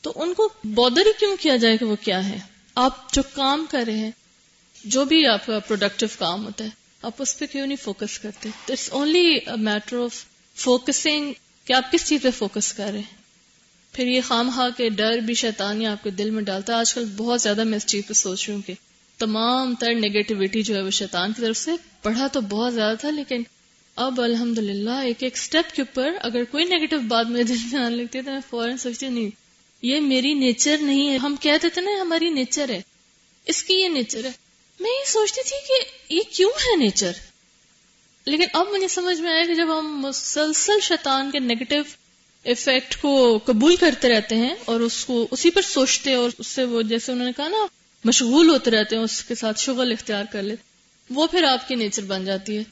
تو 0.02 0.14
ان 0.16 0.34
کو 0.34 0.50
بودر 0.64 1.06
ہی 1.06 1.12
کیوں 1.20 1.38
کیا 1.40 1.56
جائے 1.56 1.78
کہ 1.78 1.86
وہ 1.86 1.96
کیا 1.96 2.30
ہے؟ 2.30 2.40
آپ 2.76 3.14
جو 3.14 3.22
کام 3.34 3.66
کر 3.70 3.84
رہے 3.88 3.98
ہیں، 3.98 4.12
جو 4.84 5.06
بھی 5.06 5.28
آپ 5.28 5.46
کا 5.46 5.60
پروڈکٹیو 5.60 6.10
کام 6.18 6.46
ہوتا 6.46 6.66
ہے 6.66 6.83
آپ 7.04 7.22
اس 7.22 7.38
پہ 7.40 7.46
کیوں 7.46 7.66
نہیں 7.68 7.84
فوکس 7.84 8.20
کرتے؟ 8.20 8.50
It's 8.50 8.90
only 8.92 9.40
matter 9.58 9.98
of 9.98 10.24
focusing 10.56 11.34
کہ 11.66 11.74
آپ 11.74 11.92
کس 11.92 12.06
چیز 12.08 12.22
پہ 12.22 12.30
فوکس 12.32 12.74
کر 12.74 12.90
رہے 12.92 13.00
ہیں۔ 13.00 13.22
پھر 13.94 14.08
یہ 14.08 14.22
خام 14.22 14.50
خواہ 14.56 14.70
کے 14.78 14.90
ڈر 14.90 15.18
بھی 15.18 15.34
شیطانی 15.34 15.86
آپ 15.86 16.04
کے 16.04 16.10
دل 16.10 16.30
میں 16.30 16.44
ڈالتا 16.44 16.74
ہے۔ 16.74 16.78
آج 16.78 16.94
کل 16.94 17.06
بہت 17.18 17.42
زیادہ 17.42 17.64
میں 17.64 17.78
اس 17.78 17.86
چیز 17.86 18.04
پہ 18.08 18.14
سوچ 18.14 18.48
رہی 18.48 18.56
ہوں 18.56 18.62
کہ 18.62 18.74
تمام 19.18 19.74
تر 19.76 19.94
نیگیٹیوٹی 19.94 20.62
جو 20.62 20.76
ہے 20.76 20.82
وہ 20.82 20.90
شیطان 20.90 21.34
کی 21.34 21.42
طرف 21.42 21.58
سے 21.58 21.72
پڑھا 22.02 22.28
تو 22.28 22.42
بہت 22.42 22.74
زیادہ 22.74 22.98
تھا، 22.98 23.10
لیکن 23.10 23.44
اب 23.96 24.22
الحمد 24.22 24.58
للہ 24.58 24.98
ایک 25.04 25.24
ایک 25.24 25.34
اسٹیپ 25.36 25.76
کے 25.76 25.82
اوپر 25.82 26.10
اگر 26.22 26.44
کوئی 26.44 26.64
نیگیٹو 26.64 27.00
بات 27.00 27.28
میرے 27.28 27.44
دل 27.44 27.58
میں 27.72 27.82
آنے 27.82 27.96
لگتی 27.96 28.18
ہے 28.18 28.24
تو 28.24 28.32
میں 28.32 28.40
فوراً 28.50 28.78
سوچتی 28.78 29.10
نہیں، 29.10 29.30
یہ 29.82 30.00
میری 30.00 30.34
نیچر 30.34 30.78
نہیں 30.82 31.10
ہے۔ 31.10 31.18
ہم 31.18 31.36
کہتے 31.42 31.70
تھے 31.70 31.82
نا، 31.82 32.02
ہماری 32.02 32.30
نیچر 32.30 32.70
ہے۔ 32.70 32.82
اس 33.46 33.64
کی 33.64 33.74
یہ 33.74 33.88
نیچر 33.90 34.26
ہے۔ 34.26 34.43
میں 34.84 34.92
یہ 34.92 35.12
سوچتی 35.12 35.42
تھی 35.44 35.58
کہ 35.68 36.14
یہ 36.14 36.20
کیوں 36.34 36.50
ہے 36.50 36.76
نیچر؟ 36.76 37.12
لیکن 38.26 38.46
اب 38.54 38.68
مجھے 38.68 38.88
سمجھ 38.88 39.22
میں 39.22 39.32
آیا 39.32 39.44
کہ 39.48 39.54
جب 39.54 39.80
ہم 39.80 40.00
مسلسل 40.00 40.80
شیطان 40.82 41.32
کے 41.32 41.40
نیگیٹو 41.40 41.76
افیکٹ 42.46 43.02
کو 43.02 43.40
قبول 43.46 43.76
کرتے 43.76 44.10
رہتے 44.10 44.36
ہیں 44.36 44.56
اور 44.66 44.80
اس 44.80 45.06
کو 45.06 45.28
اسی 45.32 45.50
پر 45.50 45.62
سوچتے 45.62 46.14
اور 46.14 46.30
اس 46.38 46.48
سے 46.48 46.64
وہ 46.64 46.82
جیسے 46.82 47.12
انہوں 47.12 47.26
نے 47.26 47.32
کہا 47.38 47.48
نا، 47.48 47.66
مشغول 48.04 48.50
ہوتے 48.50 48.72
رہتے 48.72 48.96
ہیں، 48.96 49.04
اس 49.04 49.24
کے 49.24 49.36
ساتھ 49.36 49.60
شغل 49.60 49.92
اختیار 49.92 50.24
کر 50.32 50.42
لیتے 50.42 50.64
وہ 51.10 51.28
پھر 51.28 51.44
آپ 51.44 51.68
کی 51.68 51.76
نیچر 51.76 52.02
بن 52.02 52.26
جاتی 52.26 52.58
ہے۔ 52.58 52.64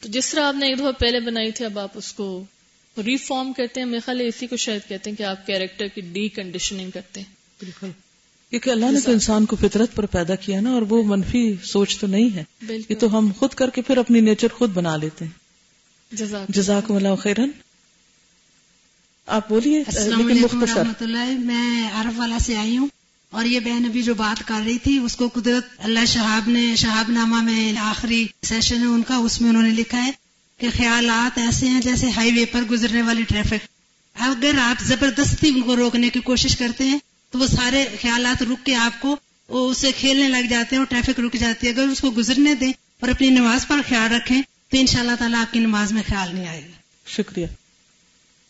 تو 0.00 0.08
جس 0.08 0.30
طرح 0.30 0.44
آپ 0.44 0.54
نے 0.54 0.66
ایک 0.66 0.78
دفعہ 0.78 0.92
پہلے 0.92 1.20
بنائی 1.20 1.52
تھی، 1.52 1.64
اب 1.64 1.78
آپ 1.78 1.90
اس 1.94 2.12
کو 2.12 2.44
ریفارم 2.98 3.52
کرتے 3.52 3.80
ہیں، 3.80 3.86
میرے 3.86 4.00
خیال 4.00 4.20
اسی 4.20 4.46
کو 4.46 4.56
شاید 4.56 4.88
کہتے 4.88 5.10
ہیں 5.10 5.16
کہ 5.16 5.22
آپ 5.22 5.46
کیریکٹر 5.46 5.86
کی 5.86 6.00
ڈی 6.00 6.28
کنڈیشننگ 6.28 6.90
کرتے 6.90 7.20
ہیں۔ 7.20 7.32
بالکل۔ 7.60 8.05
کیونکہ 8.50 8.70
اللہ 8.70 8.90
نے 8.90 9.00
تو 9.00 9.12
انسان 9.12 9.44
کو 9.46 9.56
فطرت 9.56 9.94
پر 9.94 10.06
پیدا 10.06 10.34
کیا 10.34 10.60
نا 10.60 10.70
اور 10.70 10.82
وہ 10.82 11.02
منفی 11.02 11.54
سوچ 11.64 11.98
تو 11.98 12.06
نہیں 12.06 12.34
ہے 12.36 12.44
یہ 12.90 12.94
تو 12.94 13.18
ہم 13.18 13.30
خود 13.38 13.54
کر 13.54 13.70
کے 13.70 13.82
پھر 13.82 13.96
اپنی 13.98 14.20
نیچر 14.20 14.48
خود 14.48 14.70
بنا 14.70 14.96
لیتے 14.96 15.24
ہیں۔ 15.24 15.32
جزاک 16.48 16.90
اللہ 16.92 17.14
خیرن۔ 17.22 17.50
آپ 19.26 19.48
بولیے 19.48 19.82
اللہ۔ 19.86 21.38
میں 21.38 21.90
عرب 21.94 22.18
والا 22.18 22.38
سے 22.38 22.56
آئی 22.56 22.76
ہوں 22.76 22.88
اور 23.30 23.44
یہ 23.44 23.60
بہن 23.60 23.84
ابھی 23.84 24.02
جو 24.02 24.14
بات 24.14 24.48
کر 24.48 24.60
رہی 24.66 24.78
تھی 24.78 24.98
اس 24.98 25.16
کو 25.16 25.28
قدرت 25.28 25.64
اللہ 25.78 26.04
شہاب 26.06 26.48
نے 26.48 26.76
شہاب 26.76 27.10
نامہ 27.10 27.42
میں 27.42 27.72
آخری 27.78 28.26
سیشن 28.42 28.80
ہے 28.80 28.86
ان 28.86 29.02
کا 29.02 29.16
اس 29.16 29.40
میں 29.40 29.50
انہوں 29.50 29.62
نے 29.62 29.70
لکھا 29.70 30.04
ہے 30.04 30.10
کہ 30.58 30.68
خیالات 30.76 31.38
ایسے 31.38 31.66
ہیں 31.68 31.80
جیسے 31.80 32.10
ہائی 32.10 32.32
وے 32.38 32.44
پر 32.44 32.62
گزرنے 32.62 33.02
والی 33.02 33.22
ٹریفک 33.22 33.66
اگر 34.14 34.50
آپ 34.60 34.82
زبردستی 34.82 35.48
ان 35.48 35.60
کو 35.60 35.76
روکنے 35.76 36.10
کی 36.10 36.20
کوشش 36.20 36.56
کرتے 36.56 36.84
ہیں 36.84 36.98
تو 37.30 37.38
وہ 37.38 37.46
سارے 37.46 37.84
خیالات 38.02 38.42
رک 38.42 38.66
کے 38.66 38.74
آپ 38.74 39.02
کو 39.02 39.16
وہ 39.48 39.70
اسے 39.70 39.92
کھیلنے 39.92 40.28
لگ 40.28 40.46
جاتے 40.50 40.76
ہیں 40.76 40.82
اور 40.82 40.86
ٹریفک 40.86 41.20
رک 41.20 41.36
جاتی 41.36 41.66
ہے۔ 41.66 41.72
اگر 41.72 41.88
اس 41.88 42.00
کو 42.00 42.10
گزرنے 42.10 42.54
دیں 42.54 42.72
اور 43.00 43.08
اپنی 43.08 43.30
نماز 43.30 43.66
پر 43.68 43.80
خیال 43.88 44.14
رکھیں 44.14 44.42
تو 44.68 44.76
ان 44.78 44.86
شاء 44.86 45.00
اللہ 45.00 45.12
تعالیٰ 45.18 45.40
آپ 45.40 45.52
کی 45.52 45.60
نماز 45.60 45.92
میں 45.92 46.02
خیال 46.08 46.34
نہیں 46.34 46.48
آئے 46.48 46.60
گا۔ 46.60 46.76
شکریہ۔ 47.06 47.46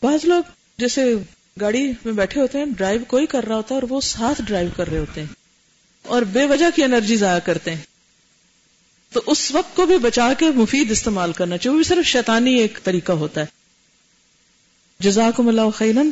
بعض 0.03 0.25
لوگ 0.25 0.43
جیسے 0.77 1.15
گاڑی 1.61 1.91
میں 2.05 2.13
بیٹھے 2.13 2.41
ہوتے 2.41 2.57
ہیں 2.57 2.65
ڈرائیو 2.65 3.05
کوئی 3.07 3.25
کر 3.25 3.47
رہا 3.47 3.55
ہوتا 3.55 3.75
ہے 3.75 3.79
اور 3.79 3.89
وہ 3.89 4.01
ساتھ 4.01 4.41
ڈرائیو 4.41 4.69
کر 4.75 4.87
رہے 4.89 4.97
ہوتے 4.97 5.21
ہیں 5.21 5.27
اور 6.01 6.21
بے 6.21 6.45
وجہ 6.45 6.65
کی 6.75 6.83
انرجی 6.83 7.15
ضائع 7.15 7.39
کرتے 7.39 7.75
ہیں۔ 7.75 7.81
تو 9.13 9.21
اس 9.27 9.51
وقت 9.51 9.75
کو 9.75 9.85
بھی 9.85 9.97
بچا 9.97 10.33
کے 10.33 10.45
مفید 10.55 10.91
استعمال 10.91 11.33
کرنا 11.33 11.57
چاہیے۔ 11.57 11.71
وہ 11.71 11.77
بھی 11.77 11.83
صرف 11.83 12.05
شیطانی 12.05 12.53
ایک 12.55 12.79
طریقہ 12.83 13.11
ہوتا 13.11 13.41
ہے۔ 13.41 13.45
جزاکم 14.99 15.47
اللہ 15.47 15.69
خیرن۔ 15.75 16.11